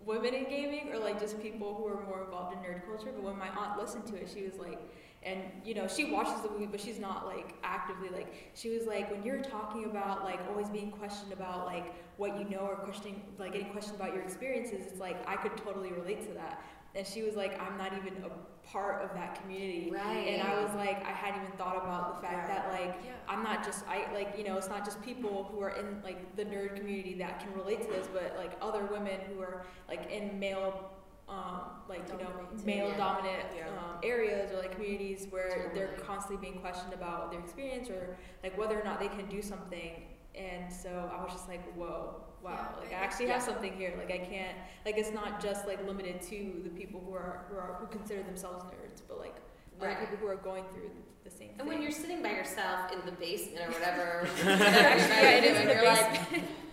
[0.06, 3.12] women in gaming or like just people who are more involved in nerd culture.
[3.14, 4.80] But when my aunt listened to it, she was like,
[5.24, 8.52] and you know, she watches the movie, but she's not like actively like.
[8.56, 12.50] She was like, when you're talking about like always being questioned about like what you
[12.50, 16.28] know or questioning like getting questioned about your experiences, it's like I could totally relate
[16.28, 16.64] to that.
[16.96, 18.30] And she was like, I'm not even a
[18.68, 19.90] part of that community.
[19.92, 20.28] Right.
[20.28, 22.56] And I was like, I hadn't even thought about the fact Yeah.
[22.56, 23.12] that like Yeah.
[23.28, 26.36] I'm not just I like you know it's not just people who are in like
[26.36, 30.12] the nerd community that can relate to this, but like other women who are like
[30.12, 30.92] in male,
[31.28, 32.30] um, like you know
[32.66, 32.98] male yeah.
[32.98, 33.68] dominant Yeah.
[33.70, 38.58] um, areas or like communities where they're constantly being questioned about their experience or like
[38.58, 40.04] whether or not they can do something.
[40.36, 43.94] And so I was just like, whoa, wow, Yeah, like I- actually have something here.
[43.98, 47.58] Like I can't, like it's not just like limited to the people who are who
[47.58, 49.36] are who consider themselves nerds, but like
[49.80, 50.00] other Right.
[50.00, 50.92] people who are going through
[51.24, 51.56] the same thing.
[51.60, 55.68] And when you're sitting by yourself in the basement or whatever, yeah, it is in
[55.70, 56.20] you're like.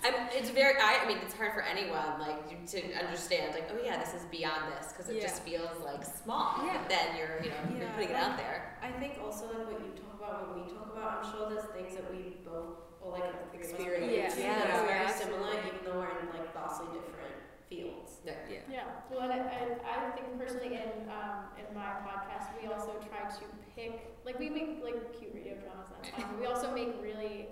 [0.04, 0.74] I'm, it's very.
[0.80, 3.52] I, I mean, it's hard for anyone like to understand.
[3.52, 5.22] Like, oh yeah, this is beyond this because it Yeah.
[5.22, 6.62] just feels like small.
[6.64, 6.78] Yeah.
[6.78, 7.92] But then you're, you know, you're Yeah.
[7.94, 8.76] putting it out there.
[8.80, 11.66] I think also like what you talk about when we talk about, I'm sure there's
[11.74, 12.78] things that we both
[13.10, 14.34] like Experience.
[14.34, 14.68] experience Yeah.
[14.68, 14.80] Yeah.
[14.80, 17.34] are very similar, even though we're in like vastly different
[17.68, 18.20] fields.
[18.24, 18.64] yeah.
[18.70, 22.96] Yeah, well, and I, I, I think personally in, um, in my podcast, we also
[23.08, 23.44] try to
[23.76, 27.48] pick, like, we make, like, cute radio dramas, that's fine, we also make really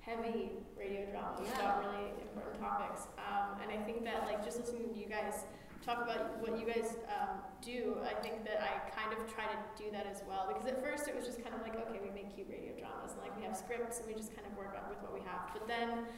[0.00, 1.56] heavy radio dramas Yeah.
[1.60, 3.08] about really important topics.
[3.16, 5.44] Um, and I think that, like, just listening to you guys
[5.84, 9.58] talk about what you guys, um, do, I think that I kind of try to
[9.76, 12.10] do that as well, because at first it was just kind of like, okay, we
[12.10, 14.72] make cute radio dramas, and like, we have scripts, and we just kind of work
[14.72, 16.08] on with what we have, but then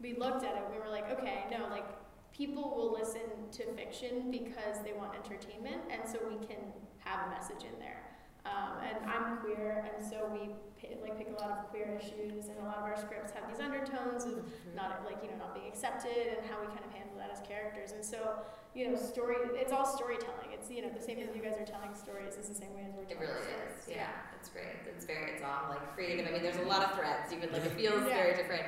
[0.00, 1.86] we looked at it, and we were like, okay, no, like,
[2.30, 6.62] people will listen to fiction because they want entertainment, and so we can
[7.02, 8.06] have a message in there.
[8.46, 10.54] Um, and I'm queer, and so we
[11.02, 13.60] like pick a lot of queer issues, and a lot of our scripts have these
[13.60, 17.18] undertones of not like you know not being accepted, and how we kind of handle
[17.18, 17.92] that as characters.
[17.92, 18.38] And so
[18.78, 20.50] you know, story it's all storytelling.
[20.54, 22.86] It's you know the same as you guys are telling stories is the same way
[22.86, 23.82] as we're It really stories.
[23.82, 23.90] is.
[23.90, 24.78] Yeah, it's great.
[24.86, 25.32] It's very.
[25.32, 26.26] It's all like creative.
[26.28, 27.32] I mean, there's a lot of threads.
[27.32, 28.14] Even like it feels Yeah.
[28.14, 28.62] very different.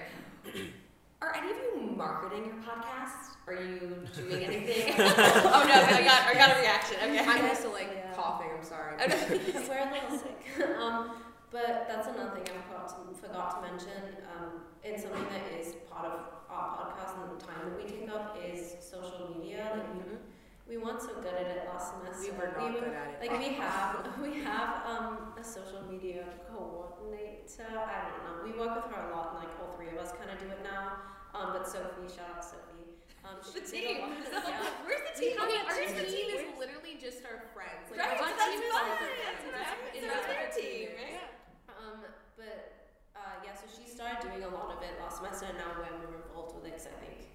[1.23, 3.37] Are any of you marketing your podcast?
[3.47, 4.95] Are you doing anything?
[4.99, 5.79] oh no!
[5.79, 6.27] I got.
[6.27, 6.97] I got a reaction.
[6.99, 7.19] Okay.
[7.23, 8.13] I'm used to like Yeah.
[8.15, 8.51] coughing.
[8.57, 8.97] I'm sorry.
[8.99, 9.07] No.
[9.07, 10.41] We're a little sick.
[10.81, 14.03] um, but that's another thing I forgot to, forgot to mention.
[14.35, 18.09] Um, it's something that is part of our podcast and the time that we take
[18.11, 19.71] up is social media.
[19.77, 22.33] Like we, we weren't so good at it last semester.
[22.33, 23.17] We were not were- good at it.
[23.21, 27.67] Like we have, we have um, a social media coordinator.
[27.67, 28.37] I don't know.
[28.47, 30.47] We work with her a lot, and like all three of us kind of do
[30.49, 30.97] it now.
[31.35, 32.97] Um, but Sophie, shout out Sophie.
[33.27, 34.17] Um, The she did a team.
[34.33, 34.65] yeah.
[34.87, 35.39] Where's the Okay, team?
[35.39, 36.29] our team team?
[36.41, 37.85] is literally just our friends.
[37.93, 38.81] Like, Right, our that's team is fun.
[38.81, 41.21] all their friends, and that's- That's- and that's that's their our team, right?
[41.69, 41.97] Um,
[42.39, 42.80] but
[43.21, 45.93] uh, yeah, so she started doing a lot of it last semester, and now we're
[46.01, 46.73] more involved with it.
[46.77, 47.29] 'cause I think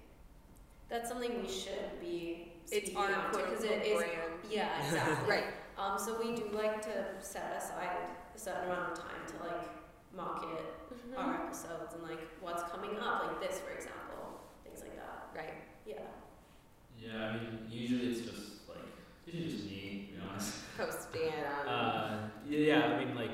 [0.88, 2.52] that's something we should be.
[2.70, 3.98] It's speaking our out to, quote 'cause it is.
[4.02, 4.32] brand.
[4.50, 5.26] Yeah, exactly.
[5.34, 5.50] Right.
[5.78, 9.62] Um, so we do like to set aside a certain amount of time to like
[10.14, 11.18] market Mm-hmm.
[11.18, 15.28] our episodes and like what's coming up, like this, for example, things like that.
[15.34, 15.54] Right.
[15.86, 16.02] Yeah.
[16.98, 18.78] Yeah, I mean, usually it's just like
[19.26, 20.54] usually just me, to be honest.
[20.76, 21.66] Posting it on.
[21.76, 23.30] Uh, yeah, yeah, I mean, like,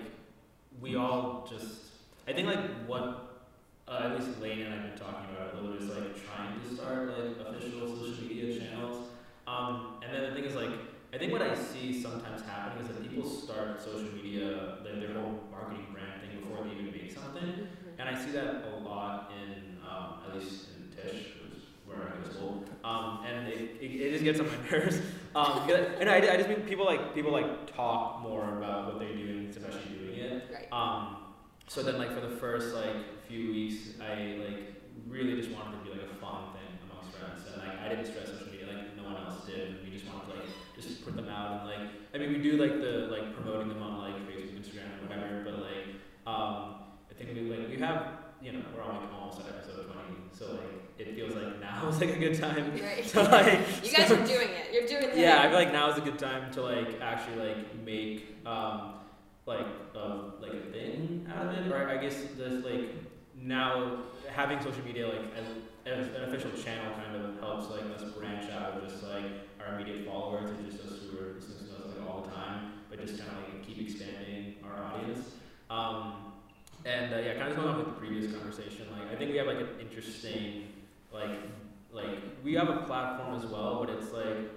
[0.80, 1.91] we all just,
[2.27, 3.45] I think, like, what,
[3.89, 6.14] uh, at least Lane and I have been talking about a little bit is, like,
[6.25, 9.09] trying to start, like, official social media channels.
[9.47, 10.70] Um, and then the thing is, like,
[11.12, 15.12] I think what I see sometimes happening is that people start social media, like, their
[15.14, 17.66] whole marketing brand thing before they even make something.
[17.99, 21.35] And I see that a lot in, um, at least in Tisch,
[21.85, 22.64] where I go to school.
[22.85, 24.99] Um, and it, it, it just gets on my nerves.
[25.35, 25.68] Um,
[26.01, 29.47] and I, I just mean people like people like talk more about what they're doing,
[29.47, 30.45] instead of actually doing it.
[30.53, 30.68] Right.
[30.73, 31.16] Um,
[31.69, 32.97] so then like for the first like
[33.29, 34.75] few weeks, I like
[35.09, 38.07] really just wanted to be like a fun thing amongst friends, and like I didn't
[38.07, 39.83] stress social media like no one else did.
[39.85, 42.57] We just wanted to like just put them out and like I mean we do
[42.57, 45.43] like the like promoting them on like Facebook, Instagram, or whatever.
[45.45, 45.87] But like
[46.27, 46.75] um,
[47.11, 48.07] I think we like we have
[48.43, 51.89] you know we're on like almost at episode twenty, so like it feels like now
[51.89, 53.05] is like a good time Right.
[53.09, 54.73] to like You guys are doing it.
[54.73, 55.17] You're doing it.
[55.17, 58.95] yeah, I feel like now is a good time to like actually like make um
[59.47, 62.90] like uh, like a thing out of it, or I guess this like
[63.36, 65.47] now having social media like as,
[65.84, 69.24] as an official channel kind of helps like us branch out of just like
[69.61, 72.72] our immediate followers and just us who are listening to us like all the time,
[72.88, 75.32] but just kind of like keep expanding our audience.
[75.70, 76.32] Um,
[76.84, 79.36] and uh, yeah, kind of going off with the previous conversation, like I think we
[79.38, 80.68] have like an interesting
[81.12, 81.38] like
[81.93, 84.51] like we have a platform as well, but it's like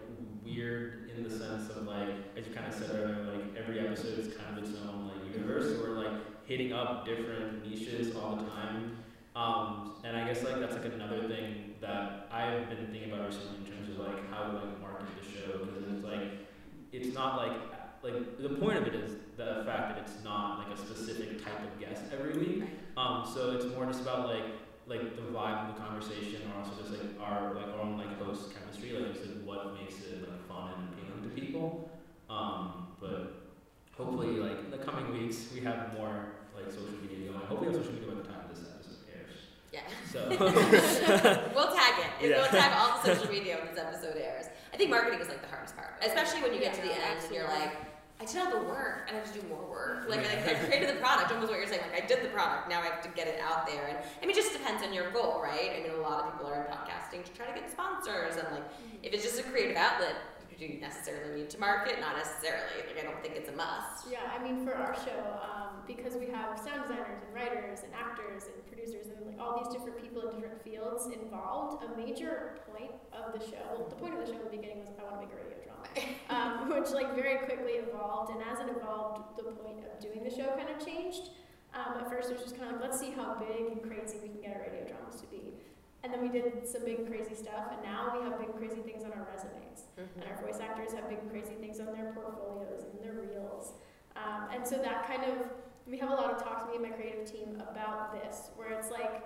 [0.45, 4.19] weird in the sense of like as you kind of said earlier, like every episode
[4.19, 5.75] is kind of its own like universe.
[5.75, 8.97] So we're like hitting up different niches all the time.
[9.35, 13.57] Um, and I guess like that's like another thing that I've been thinking about recently
[13.57, 16.47] in terms of like how to like market the show because it's like
[16.91, 17.57] it's not like
[18.03, 21.59] like the point of it is the fact that it's not like a specific type
[21.61, 22.63] of guest every week.
[22.95, 24.43] Um, so it's more just about like
[24.87, 28.17] like the vibe of the conversation, or also just like our like our own like
[28.21, 31.89] host chemistry, like just like what makes it like fun and appealing to people.
[32.29, 33.51] Um, but
[33.97, 37.39] hopefully, like in the coming weeks, we have more like social media going.
[37.45, 39.33] Hopefully, we have social media by the time this episode airs.
[39.73, 39.81] Yeah.
[40.11, 40.29] So
[41.55, 42.11] we'll tag it.
[42.21, 42.37] And Yeah.
[42.41, 44.45] We'll tag all the social media when this episode airs.
[44.73, 47.11] I think marketing is like the hardest part, especially when you get to the Yeah,
[47.15, 47.73] end and you're like,
[48.19, 50.07] I did all the work and I have to do more work.
[50.07, 51.81] Like I, I created the product, almost what you're saying.
[51.91, 53.87] Like I did the product, now I have to get it out there.
[53.87, 55.71] And I mean, it just depends on your goal, right?
[55.77, 58.47] I mean, a lot of people are in podcasting to try to get sponsors, and
[58.51, 58.63] like
[59.03, 60.15] if it's just a creative outlet,
[60.59, 61.99] you do you necessarily need to market?
[61.99, 62.87] Not necessarily.
[62.87, 64.07] Like I don't think it's a must.
[64.09, 67.91] Yeah, I mean, for our show, um, because we have sound designers and writers and
[67.91, 72.59] actors and producers and like all these different people in different fields involved, a major
[72.71, 75.03] point of the show, well, the point of the show in the beginning was I
[75.03, 75.64] want to make a radio drama,
[76.29, 80.29] um, which like very quickly evolved, and as it evolved, the point of doing the
[80.29, 81.29] show kind of changed.
[81.73, 84.17] Um, at first, it was just kind of like, let's see how big and crazy
[84.23, 85.59] we can get our radio dramas to be.
[86.03, 89.03] And then we did some big crazy stuff, and now we have big crazy things
[89.03, 89.89] on our resumes.
[89.99, 90.21] Mm-hmm.
[90.21, 93.73] And our voice actors have big crazy things on their portfolios and their reels.
[94.15, 95.49] Um, and so that kind of,
[95.87, 98.91] we have a lot of talks, me and my creative team, about this, where it's
[98.91, 99.23] like,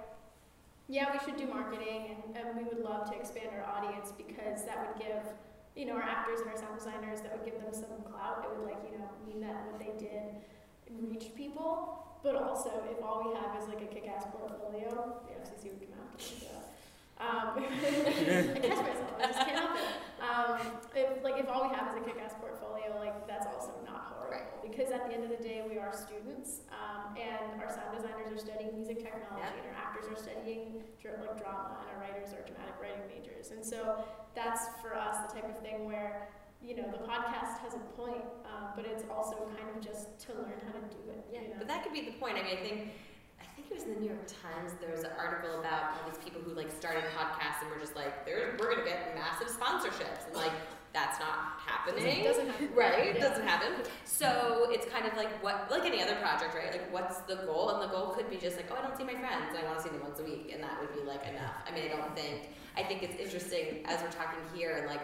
[0.87, 4.65] yeah, we should do marketing, and, and we would love to expand our audience because
[4.65, 5.21] that would give,
[5.79, 8.43] you know, our actors and our sound designers, that would give them some clout.
[8.43, 10.35] It would, like, you know, mean that what they did
[10.91, 12.03] reached people.
[12.21, 16.03] But also, if all we have is like a kick-ass portfolio, the FCC would come
[16.03, 16.67] after us.
[17.15, 19.15] Um, I catch myself.
[19.19, 19.87] I just can't help it.
[20.19, 20.59] Um,
[20.95, 23.98] if like if all we have is a kick-ass portfolio, like that's also not
[24.31, 24.45] Right.
[24.61, 28.31] because at the end of the day, we are students, um, and our sound designers
[28.31, 29.57] are studying music technology, Yeah.
[29.57, 33.51] and our actors are studying like drama, and our writers are dramatic writing majors.
[33.51, 34.03] And so
[34.35, 36.27] that's for us the type of thing where
[36.61, 40.33] you know the podcast has a point, um, but it's also kind of just to
[40.33, 41.23] learn how to do it.
[41.31, 41.55] Yeah, you know?
[41.57, 42.37] but that could be the point.
[42.37, 42.91] I mean, I think,
[43.39, 44.73] I think it was in the New York Times.
[44.81, 47.95] There was an article about all these people who like started podcasts and were just
[47.95, 50.51] like, "They're we're gonna get massive sponsorships," and like
[50.93, 52.23] that's not happening.
[52.23, 52.69] doesn't happen.
[52.75, 53.29] Right, it Yeah.
[53.29, 53.73] doesn't happen.
[54.05, 56.71] So it's kind of like what, like any other project, right?
[56.71, 57.69] Like, what's the goal?
[57.69, 59.45] And the goal could be just like, oh, I don't see my friends.
[59.49, 61.55] and I want to see them once a week, and that would be like enough.
[61.67, 62.49] I mean, I don't think.
[62.77, 65.01] I think it's interesting as we're talking here, and like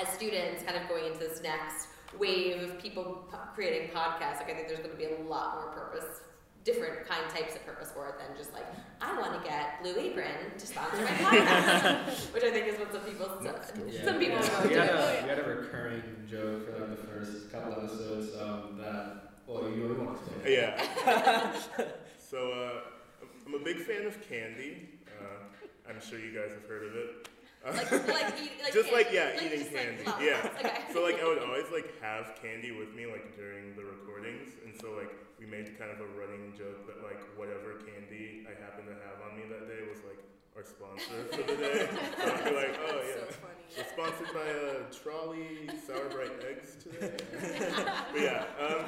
[0.00, 1.88] as students, kind of going into this next
[2.18, 4.36] wave of people creating podcasts.
[4.38, 6.20] Like, I think there's going to be a lot more purpose.
[6.64, 8.66] Different kind types of purpose for it than just like
[9.00, 12.92] I want to get Blue Apron to sponsor my podcast, which I think is what
[12.92, 13.72] some people That's.
[13.90, 14.04] Yeah.
[14.04, 14.62] some people Yeah.
[14.62, 18.36] go We had, a, we had a recurring joke for like the first couple episodes
[18.40, 19.32] um, that.
[19.46, 20.54] Well, you really want to say?
[20.54, 21.56] Yeah.
[22.18, 24.88] so uh, I'm a big fan of candy.
[25.06, 27.28] Uh, I'm sure you guys have heard of it.
[27.64, 29.16] Uh, like, like, eat, like just like candy.
[29.40, 30.26] yeah, eating just, like, candy.
[30.26, 30.50] yeah.
[30.58, 30.78] Okay.
[30.92, 34.78] So like I would always like have candy with me like during the recordings, and
[34.80, 38.90] so like we made kind of a running joke that like whatever candy I happened
[38.90, 40.18] to have on me that day was like
[40.58, 41.88] our sponsor for the day.
[42.18, 43.22] so I'd be like, oh That's yeah.
[43.22, 43.58] so funny.
[43.76, 47.14] We're sponsored by a Trolli Sour Brite Eggs today.
[48.12, 48.82] but yeah, um,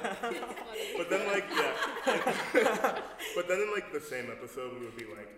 [0.96, 2.98] but then like yeah,
[3.36, 5.30] but then in like the same episode we would be like,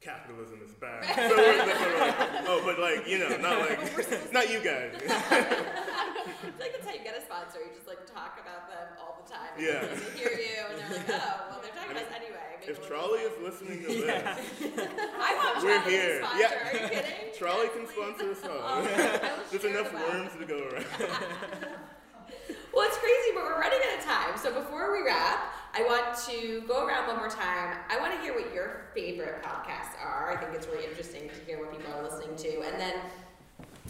[0.00, 1.04] capitalism is bad.
[1.04, 2.16] So we're, we're like,
[2.48, 4.92] oh, but like you know, not like not you guys.
[5.08, 7.58] I feel like that's how you get a sponsor.
[7.60, 9.50] You just like talk about them all the time.
[9.56, 9.80] and Yeah.
[10.14, 12.46] They hear you and they're like, oh, well, they're talking I about us anyway.
[12.60, 14.88] Maybe If Trolli is listening to this,
[15.20, 16.18] I want We're Trolli here.
[16.22, 16.40] sponsor.
[16.40, 16.68] Yeah.
[16.68, 17.28] Are you kidding?
[17.38, 18.82] Trolli can sponsor us Oh, all.
[18.82, 18.84] I
[19.50, 20.86] There's enough worms to go around.
[22.72, 24.38] Well, it's crazy, but we're running out of time.
[24.38, 27.76] So before we wrap, I want to go around one more time.
[27.88, 30.32] I want to hear what your favorite podcasts are.
[30.32, 32.62] I think it's really interesting to hear what people are listening to.
[32.62, 32.94] And then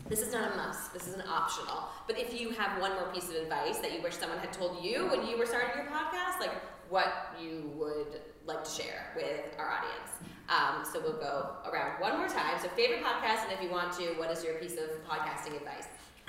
[0.09, 1.89] this is not a must, this is an optional.
[2.07, 4.85] But if you have one more piece of advice that you wish someone had told
[4.85, 6.53] you when you were starting your podcast, like
[6.91, 10.11] what you would like to share with our audience.
[10.49, 12.59] Um, so we'll go around one more time.
[12.61, 15.87] So favorite podcast, and if you want to, what is your piece of podcasting advice?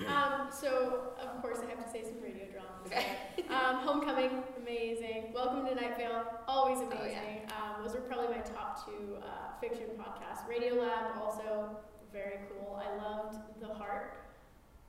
[0.07, 2.85] Um, so of course I have to say some radio dramas.
[2.85, 3.05] Okay.
[3.49, 4.43] Um, Homecoming,
[4.75, 5.33] amazing.
[5.33, 7.19] Welcome to Night Vale, always Oh, yeah.
[7.19, 7.41] amazing.
[7.51, 10.47] um, those are probably my top two uh, fiction podcasts.
[10.47, 11.75] Radio Lab, also
[12.13, 12.81] very cool.
[12.81, 14.13] I loved The Heart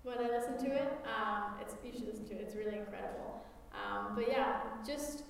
[0.04, 0.92] when I listened to it.
[1.04, 2.42] Um, it's you should listen to it.
[2.42, 3.44] It's really incredible.
[3.74, 5.24] Um, but yeah, just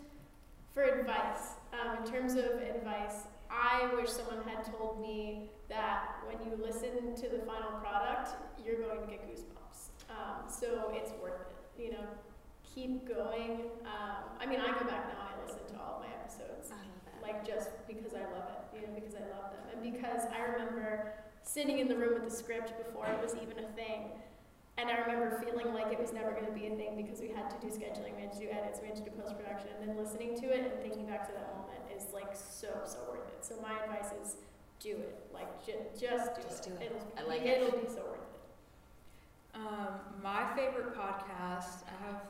[0.74, 6.36] for advice, um, in terms of advice, I wish someone had told me that when
[6.46, 8.30] you listen to the final product,
[8.62, 9.88] you're going to get goosebumps.
[10.10, 11.82] Um, so it's worth it.
[11.82, 12.04] You know,
[12.74, 13.60] keep going.
[13.84, 15.28] Um, I mean, I go back now.
[15.28, 17.22] I listen to all my episodes, I love that.
[17.22, 18.60] like just because I love it.
[18.76, 21.12] You know, because I love them, and because I remember
[21.42, 24.10] sitting in the room with the script before it was even a thing.
[24.78, 27.28] And I remember feeling like it was never going to be a thing because we
[27.28, 29.68] had to do scheduling, we had to do edits, we had to do post production,
[29.78, 32.96] and then listening to it and thinking back to that moment is like so so
[33.10, 33.44] worth it.
[33.44, 34.36] So my advice is
[34.80, 36.70] do it, like ju- just do Just it.
[36.70, 36.86] do it.
[36.88, 37.60] It'll, I like it.
[37.62, 38.40] It'll be so worth it.
[39.60, 42.22] Um, my favorite podcast, I have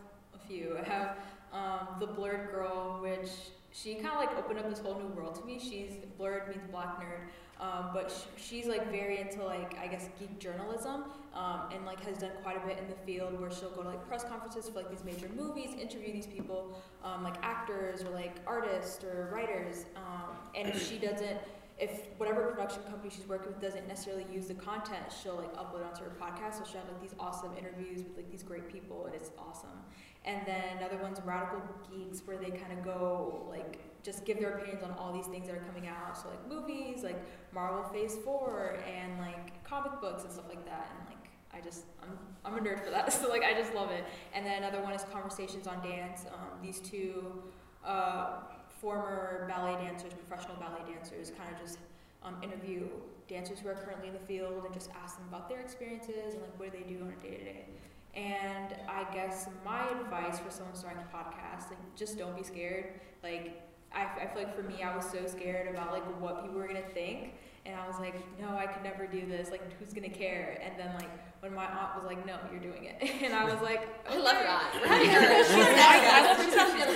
[0.52, 1.16] I have
[1.52, 3.30] um, The Blerd Girl, which
[3.72, 5.58] she kind of like opened up this whole new world to me.
[5.58, 7.28] She's blerd means black nerd,
[7.58, 12.00] um, but sh- she's like very into like I guess geek journalism, um, and like
[12.00, 14.68] has done quite a bit in the field where she'll go to like press conferences
[14.68, 19.30] for like these major movies, interview these people, um, like actors or like artists or
[19.32, 21.38] writers, um, and if she doesn't
[21.78, 25.84] if whatever production company she's working with doesn't necessarily use the content, she'll like upload
[25.84, 26.58] onto her podcast.
[26.58, 29.82] So she'll have like these awesome interviews with like these great people, and it's awesome.
[30.24, 31.60] And then another one's Radical
[31.90, 35.46] Geeks, where they kind of go like just give their opinions on all these things
[35.46, 36.16] that are coming out.
[36.16, 37.20] So like movies, like
[37.52, 40.90] Marvel Phase Four, and like comic books and stuff like that.
[40.98, 43.12] And like I just I'm I'm a nerd for that.
[43.20, 44.04] So like I just love it.
[44.32, 46.24] And then another one is Conversations on Dance.
[46.32, 47.42] Um, these two.
[47.84, 48.42] Uh,
[48.82, 51.78] former ballet dancers, professional ballet dancers, kind of just
[52.24, 52.88] um, interview
[53.28, 56.42] dancers who are currently in the field and just ask them about their experiences and
[56.42, 57.64] like what do they do on a day to day.
[58.14, 63.00] And I guess my advice for someone starting a podcast, like just don't be scared.
[63.22, 63.62] Like
[63.94, 66.66] I, I feel like for me, I was so scared about like what people were
[66.66, 67.34] gonna think,
[67.64, 69.50] and I was like, no, I could never do this.
[69.50, 70.60] Like who's gonna care?
[70.62, 71.08] And then like
[71.40, 74.34] when my aunt was like, no, you're doing it, and I was like, I love
[74.34, 74.74] your aunt.
[74.80, 75.44] We're having her.
[75.44, 76.58] She's I- I love her She's too.
[76.58, 76.94] coming to She's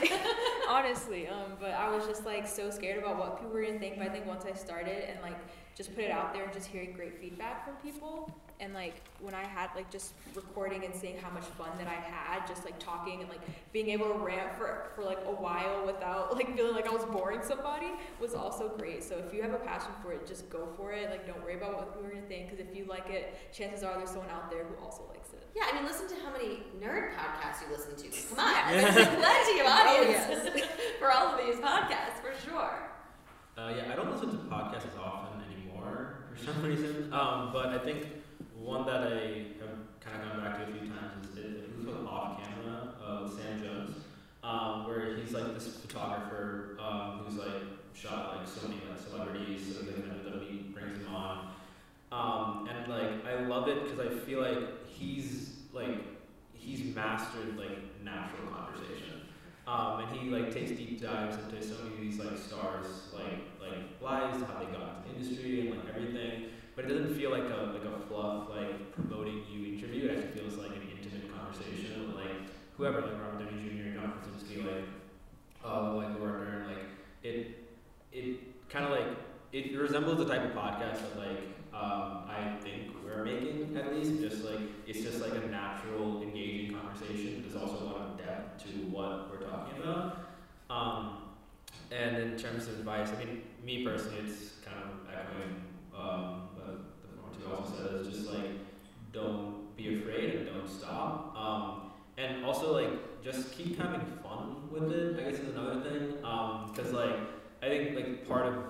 [0.00, 0.20] the great.
[0.68, 3.96] honestly um but i was just like so scared about what people were gonna think
[3.98, 5.36] but i think once i started and like
[5.76, 8.28] just put it out there and just hearing great feedback from people
[8.60, 11.94] and like when i had like just recording and seeing how much fun that i
[11.94, 13.40] had just like talking and like
[13.72, 17.04] being able to rant for for like a while without like feeling like i was
[17.06, 17.88] boring somebody
[18.20, 21.10] was also great so if you have a passion for it just go for it
[21.10, 23.82] like don't worry about what people are gonna think because if you like it chances
[23.82, 26.30] are there's someone out there who also likes it Yeah, I mean, listen to how
[26.32, 28.06] many nerd podcasts you listen to.
[28.34, 28.90] Come on, Yeah.
[28.90, 30.66] there's plenty of Oh, audience
[30.98, 32.74] for all of these podcasts, for sure.
[33.56, 37.12] Uh, yeah, I don't listen to podcasts as often anymore for some reason.
[37.12, 38.08] Um, but I think
[38.64, 41.94] one that I have kind of gone back to a few times is it, was
[41.94, 43.96] called Off Camera of Sam Jones,
[44.42, 47.62] um, where he's like this photographer um, who's like
[47.92, 51.50] shot like so many like celebrities, so like WWE brings him on.
[52.10, 55.98] Um, and like I love it because I feel like he's like
[56.54, 59.20] he's mastered like natural conversation.
[59.66, 63.40] Um, and he like takes deep dives into so many of these like stars like
[63.60, 66.44] like lives, how they got into the industry and like everything.
[66.76, 70.08] But it doesn't feel like a like a fluff like promoting you interview.
[70.08, 73.98] It actually feels like an intimate conversation like whoever like Robert Downey Jr.
[73.98, 74.88] John Krasinski like
[75.64, 76.84] uh, like Laura Dern like
[77.22, 77.64] it
[78.12, 79.06] it kind of like
[79.52, 84.20] it resembles the type of podcast that like um, I think we're making at least.
[84.20, 87.42] Just like it's just like a natural, engaging conversation.
[87.42, 90.28] There's also a lot of depth to what we're talking about.
[90.70, 91.18] Um,
[91.90, 95.62] and in terms of advice, I mean, me personally, it's kind of echoing
[95.96, 96.48] um,
[97.64, 98.00] said.
[98.00, 98.50] Is just like
[99.12, 101.36] don't be afraid and don't stop.
[101.36, 105.18] Um, and also like just keep having fun with it.
[105.18, 106.14] I guess is another thing.
[106.74, 107.16] Because like
[107.62, 108.64] I think like part of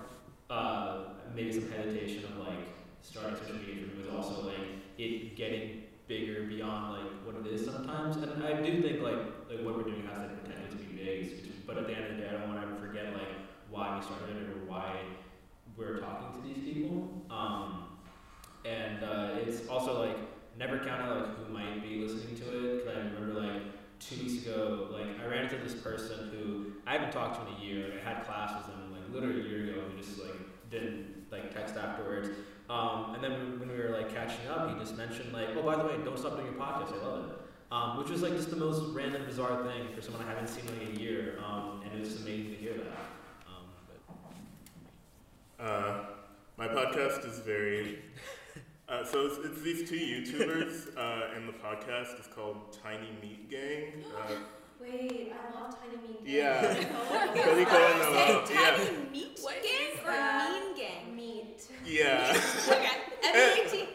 [0.50, 1.04] uh,
[1.34, 2.68] maybe some hesitation of like
[3.02, 4.56] starting social media for me was also like
[4.98, 8.16] it getting bigger beyond like what it is sometimes.
[8.16, 9.18] And I do think like
[9.48, 11.66] like what we're doing has the potential to be big.
[11.66, 13.34] But at the end of the day, I don't want to ever forget like
[13.70, 15.00] why we started it or why
[15.76, 17.08] we're talking to these people.
[17.30, 17.93] Um,
[18.64, 20.16] and uh, it's also like
[20.58, 22.84] never count out like who might be listening to it.
[22.84, 23.62] Because I remember like
[24.00, 27.60] two weeks ago, like I ran into this person who I haven't talked to in
[27.60, 27.92] a year.
[28.00, 29.82] I had class with him like literally a year ago.
[29.94, 30.34] We just like
[30.70, 32.28] didn't like text afterwards.
[32.70, 35.76] Um, and then when- we were like catching up, he just mentioned like, oh by
[35.76, 36.92] the way, don't stop doing your podcast.
[36.94, 37.36] I love it.
[37.72, 40.64] Um, which was like just the most random, bizarre thing for someone I haven't seen
[40.68, 41.38] in like a year.
[41.44, 42.98] Um, and it was just amazing to hear that.
[43.48, 43.66] Um,
[45.58, 46.04] Uh,
[46.56, 47.98] my podcast is very.
[48.89, 53.51] Uh, so it's, it's these two YouTubers, uh, and the podcast is called Tiny Meat
[53.51, 54.05] Gang.
[54.14, 54.35] Uh,
[54.80, 56.24] Wait, I love Tiny Meat.
[56.26, 56.35] Gang.
[56.35, 56.74] Yeah.
[56.74, 60.51] Cody Cody Cohen and, uh, yeah, tiny meat What gang or that?
[60.53, 61.16] mean gang?
[61.16, 61.68] Meat.
[61.87, 62.37] yeah,
[62.68, 62.89] okay.
[63.22, 63.89] M-E-A-T.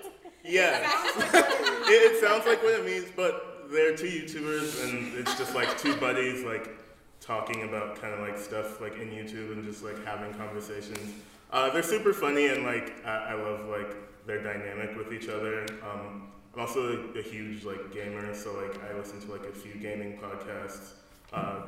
[0.46, 0.80] yeah.
[0.82, 5.78] it, it sounds like what it means, but they're two YouTubers, and it's just like
[5.78, 6.80] two buddies, like
[7.22, 11.14] talking about kind of like stuff like in YouTube and just like having conversations.
[11.52, 13.96] Uh, they're super funny, and like I, I love like
[14.30, 15.65] their dynamic with each other.
[15.82, 19.51] Um, I'm also a, a huge like gamer, so like I listen to like a
[19.51, 20.91] few gaming podcasts.
[21.34, 21.61] Uh,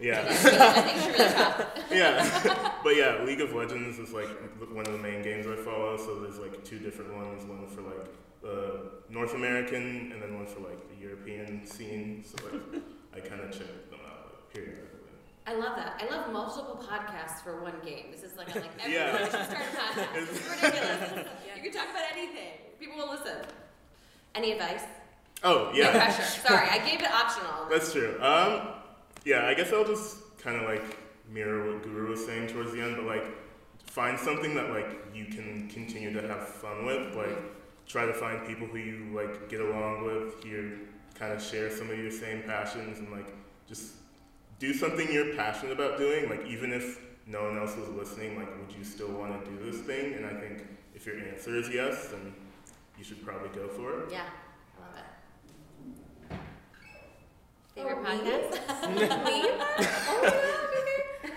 [0.00, 0.26] yeah.
[0.28, 0.34] I
[0.82, 1.78] think she really top.
[1.90, 4.28] yeah, but yeah, League of Legends is like
[4.72, 5.96] one of the main games I follow.
[5.96, 8.06] So there's like two different ones, one for like
[8.42, 12.24] the North American and then one for like the European scene.
[12.26, 12.82] So like
[13.14, 14.95] I kind of check them out like, periodically.
[15.48, 16.02] I love that.
[16.02, 18.06] I love multiple podcasts for one game.
[18.10, 19.18] This is like I'm like everyone Yeah.
[19.18, 20.14] should start a podcast.
[20.14, 21.28] This is ridiculous.
[21.56, 22.52] You can talk about anything.
[22.78, 23.38] People will listen.
[24.34, 24.82] Any advice?
[25.42, 26.22] Oh No yeah, pressure.
[26.46, 27.66] Sorry, I gave it optional.
[27.70, 28.18] that's true.
[28.20, 28.68] Um,
[29.24, 30.98] yeah, I guess I'll just kind of like
[31.30, 33.24] mirror what Guru was saying towards the end, but like
[33.86, 37.14] find something that like you can continue to have fun with.
[37.14, 37.36] Like
[37.86, 40.78] try to find people who you like get along with, who you
[41.14, 43.28] kind of share some of your same passions, and like
[43.68, 43.92] just
[44.58, 46.28] do something you're passionate about doing.
[46.28, 49.58] Like even if no one else was listening, like, would you still want to do
[49.70, 50.14] this thing?
[50.14, 50.64] And I think
[50.94, 52.34] if your answer is yes, then
[52.98, 54.10] you should probably go for it.
[54.12, 54.24] Yeah,
[54.78, 54.96] I love
[56.30, 56.38] it.
[57.74, 58.08] Favorite Oh, me?
[58.20, 58.52] podcast?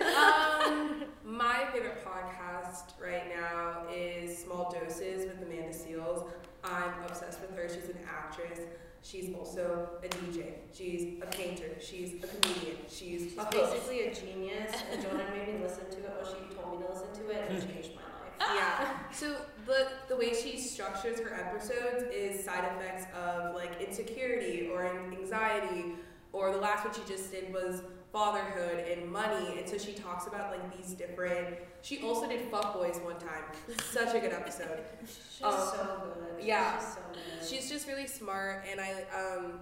[0.66, 6.26] um, my favorite podcast right now is Small Doses with Amanda Seales.
[6.64, 7.68] I'm obsessed with her.
[7.68, 8.60] She's an actress.
[9.02, 10.52] She's also a DJ.
[10.72, 11.70] She's a painter.
[11.80, 12.76] She's a comedian.
[12.88, 16.54] She's, She's a basically a genius, and Jordan made me listen to it, or she
[16.54, 17.72] told me to listen to it, and it hmm.
[17.72, 18.10] changed my life.
[18.54, 19.10] Yeah.
[19.12, 19.36] So
[19.66, 25.94] the the way she structures her episodes is side effects of like insecurity or anxiety,
[26.32, 27.82] or the last one she just did was
[28.12, 31.56] fatherhood and money, and so she talks about like these different.
[31.82, 33.44] She also did fuckboys one time.
[33.92, 34.80] Such a good episode.
[35.06, 36.44] She's Um, so good.
[36.44, 36.78] yeah.
[36.78, 37.48] She's so good.
[37.48, 39.60] She's just really smart, and I um,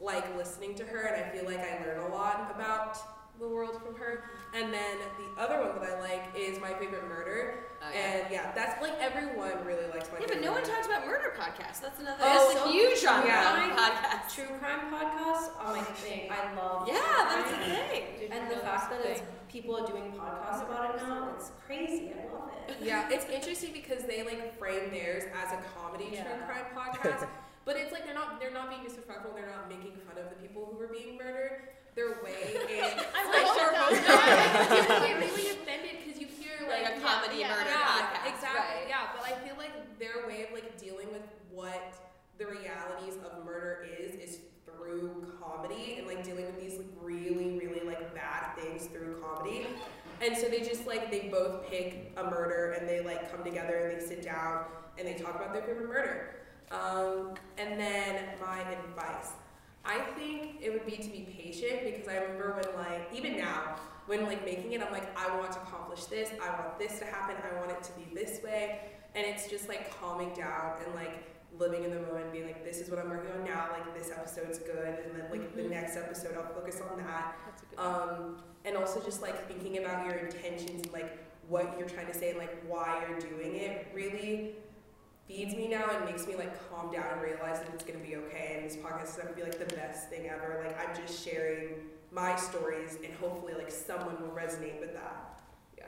[0.00, 2.98] like listening to her, and I feel like I learn a lot about
[3.40, 4.24] the world from her.
[4.54, 8.00] And then the other one that I like is my favorite murder, Oh, yeah.
[8.00, 10.18] and yeah, that's like everyone really likes my.
[10.18, 11.80] Yeah, but favorite no one talks about murder podcasts.
[11.80, 12.18] That's another.
[12.20, 13.70] Oh, that's a so huge genre yeah.
[13.70, 14.34] of podcasts.
[14.34, 16.28] True crime podcasts are my oh, thing.
[16.30, 16.88] I love.
[16.88, 17.68] Yeah, true that's crime.
[17.68, 18.32] the thing.
[18.32, 22.10] And the fact that it's people are doing podcasts about it now, it's crazy.
[22.12, 22.76] I love it.
[22.82, 27.26] Yeah, it's interesting because they like frame theirs as a comedy true crime podcast,
[27.64, 29.32] but it's like they're not they're not being disrespectful.
[29.34, 31.77] They're not making fun of the people who were being murdered.
[31.98, 32.94] They're way in.
[33.10, 33.90] I like like short that.
[33.90, 35.02] form.
[35.02, 38.60] Get really offended because you hear Like like, a comedy yeah, murder yeah, podcast, Exactly.
[38.62, 38.86] right.
[38.86, 41.98] Yeah, but I feel like their way of like dealing with what
[42.38, 47.58] the realities of murder is is through comedy and like dealing with these like really
[47.58, 49.66] really like bad things through comedy.
[50.22, 53.90] And so they just like they both pick a murder and they like come together
[53.90, 54.66] and they sit down
[54.98, 56.36] and they talk about their favorite murder.
[56.70, 59.30] Um, and then my advice.
[59.88, 63.76] I think it would be to be patient because I remember when like even now
[64.06, 67.06] when like making it I'm like I want to accomplish this, I want this to
[67.06, 68.80] happen, I want it to be this way.
[69.14, 71.24] And it's just like calming down and like
[71.58, 74.10] living in the moment being like this is what I'm working on now, like this
[74.10, 77.36] episode's good and then like the next episode I'll focus on that.
[77.46, 78.36] That's a good Um,
[78.66, 82.30] and also just like thinking about your intentions and like what you're trying to say
[82.30, 84.56] and like why you're doing it really
[85.28, 88.16] feeds me now and makes me like calm down and realize that it's gonna be
[88.16, 90.62] okay and this podcast is gonna be like the best thing ever.
[90.64, 91.74] Like I'm just sharing
[92.10, 95.42] my stories and hopefully like someone will resonate with that.
[95.76, 95.84] Yeah.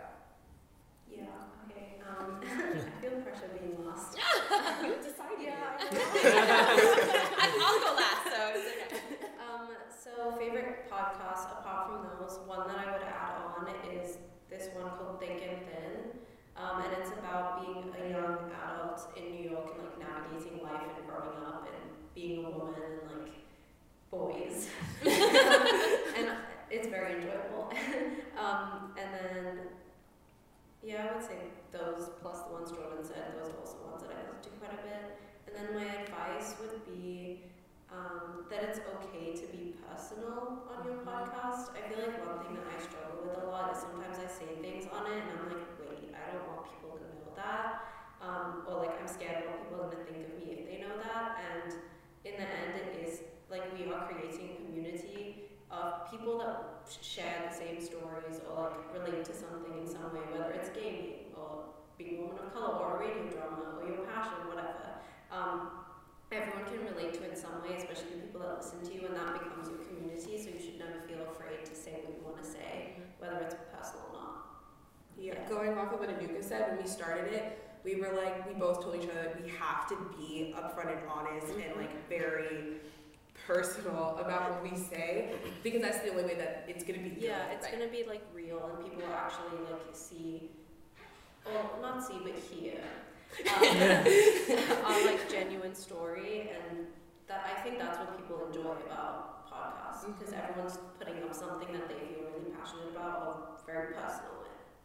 [1.11, 1.25] Yeah.
[1.71, 1.95] Okay.
[2.07, 4.19] Um, I feel the pressure of being lost.
[4.83, 5.41] you decided.
[5.41, 5.79] Yeah.
[7.41, 9.01] I'll go last, so it's okay.
[9.41, 14.19] Um, so favorite podcast apart from those, one that I would add on is
[14.51, 16.10] this one called Think and Thin.
[16.61, 20.93] Um, and it's about being a young adult in New York and like navigating life
[20.99, 23.33] and growing up and being a woman and like
[24.11, 24.69] boys.
[25.01, 26.37] and
[26.71, 27.73] it's very enjoyable.
[28.39, 29.59] um, and then
[30.83, 34.13] yeah, I would say those plus the ones Jordan said, those are also ones that
[34.13, 35.17] I listen to quite a bit.
[35.49, 37.45] And then my advice would be
[37.89, 41.73] um, that it's okay to be personal on your podcast.
[41.73, 44.61] I feel like one thing that I struggle with a lot is sometimes I say
[44.61, 45.70] things on it and I'm like,
[46.21, 47.89] I don't want people to know that.
[48.21, 50.81] Um, or like I'm scared of what people are gonna think of me if they
[50.85, 51.41] know that.
[51.41, 51.73] And
[52.25, 57.49] in the end, it is like we are creating a community of people that share
[57.49, 61.71] the same stories or like relate to something in some way, whether it's gaming or
[61.97, 64.99] being a woman of color or a radio drama or your passion, whatever.
[65.31, 65.81] Um,
[66.33, 69.07] everyone can relate to it in some way, especially the people that listen to you,
[69.07, 70.39] and that becomes your community.
[70.39, 73.55] So you should never feel afraid to say what you want to say, whether it's
[73.75, 74.20] personal or not.
[75.21, 78.55] Yeah, going off of what Anuka said, when we started it, we were like, we
[78.55, 82.77] both told each other that we have to be upfront and honest and like very
[83.47, 85.33] personal about what we say
[85.63, 87.17] because that's the only way that it's gonna be.
[87.19, 87.79] Yeah, it's Right.
[87.79, 90.51] gonna be like real, and people will actually like see,
[91.45, 92.81] well, not see, but hear,
[93.57, 96.87] um, our like genuine story, and
[97.29, 101.89] that I think that's what people enjoy about podcasts because everyone's putting up something that
[101.89, 103.37] they feel really passionate about or
[103.67, 104.37] very personal.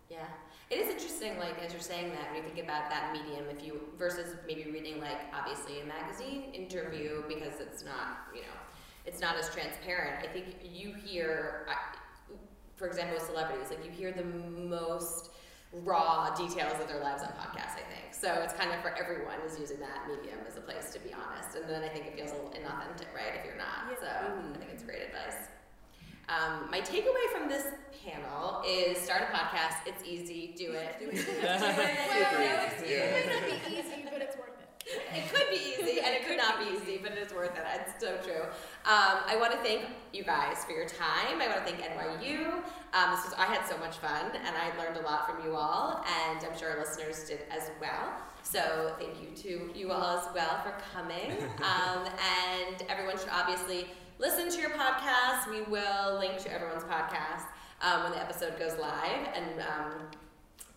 [0.09, 0.27] Yeah,
[0.69, 1.37] it is interesting.
[1.39, 4.69] Like as you're saying that, when you think about that medium, if you versus maybe
[4.71, 7.27] reading like obviously a magazine interview mm-hmm.
[7.27, 8.57] because it's not you know
[9.05, 10.23] it's not as transparent.
[10.23, 11.67] I think you hear,
[12.75, 15.31] for example, with celebrities, like you hear the most
[15.83, 17.75] raw details of their lives on podcasts.
[17.75, 18.33] I think so.
[18.43, 21.57] It's kind of for everyone is using that medium as a place to be honest,
[21.57, 23.37] and then I think it feels a little inauthentic, right?
[23.39, 23.99] If you're not, Yeah.
[23.99, 24.53] so I mm-hmm.
[24.53, 25.49] think it's great advice.
[26.27, 27.67] Um, my takeaway from this
[28.03, 29.75] panel is start a podcast.
[29.85, 30.53] It's easy.
[30.57, 30.95] Do it.
[30.99, 31.15] Do it.
[31.15, 31.25] Do it.
[31.25, 31.45] Do it.
[32.31, 35.01] Well, No It might not be easy, but it's worth it.
[35.15, 37.63] it could be easy and it could not be easy, but it is worth it.
[37.87, 38.43] It's so true.
[38.85, 39.81] Um, I want to thank
[40.13, 41.41] you guys for your time.
[41.41, 42.53] I want to thank NYU.
[42.93, 45.55] Um, this was I had so much fun and I learned a lot from you
[45.55, 48.13] all, and I'm sure our listeners did as well.
[48.43, 51.31] So thank you to you all as well for coming.
[51.65, 55.49] Um, and everyone should obviously listen to your podcast.
[55.49, 57.45] We will link to everyone's podcast
[57.81, 59.91] um, when the episode goes live, and um,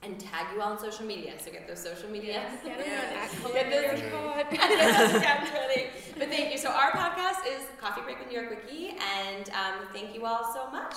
[0.02, 1.32] and tag you all on social media.
[1.39, 2.44] So get those social media.
[2.65, 6.15] Get everyone at Get those- Get those.
[6.19, 6.59] But thank you.
[6.59, 10.52] So our podcast is Coffee Break with New York Wiki, and um, thank you all
[10.52, 10.94] so much.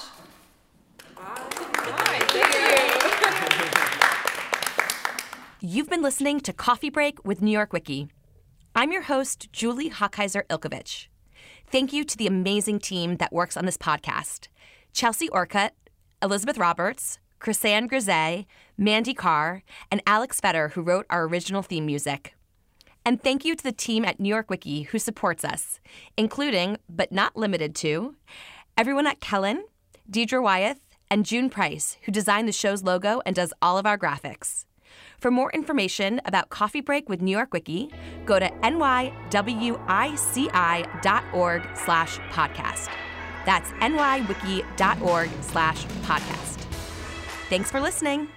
[5.59, 8.07] You've been listening to Coffee Break with New York Wiki.
[8.73, 11.07] I'm your host, Julie Hochheiser Ilkovich.
[11.71, 14.49] Thank you to the amazing team that works on this podcast
[14.91, 15.71] Chelsea Orcutt,
[16.21, 18.45] Elizabeth Roberts, Chrisanne Grisey,
[18.77, 22.35] Mandy Carr, and Alex Fetter, who wrote our original theme music.
[23.05, 25.79] And thank you to the team at New York Wiki who supports us,
[26.17, 28.15] including, but not limited to,
[28.77, 29.63] everyone at Kellen,
[30.11, 33.97] Deidre Wyeth, and June Price, who designed the show's logo and does all of our
[33.97, 34.65] graphics.
[35.21, 37.91] For more information about Coffee Break with New York Wiki,
[38.25, 39.21] go to nywici.org
[41.75, 42.89] slash podcast.
[43.45, 46.57] That's nywici.org slash podcast.
[47.49, 48.29] Thanks for listening.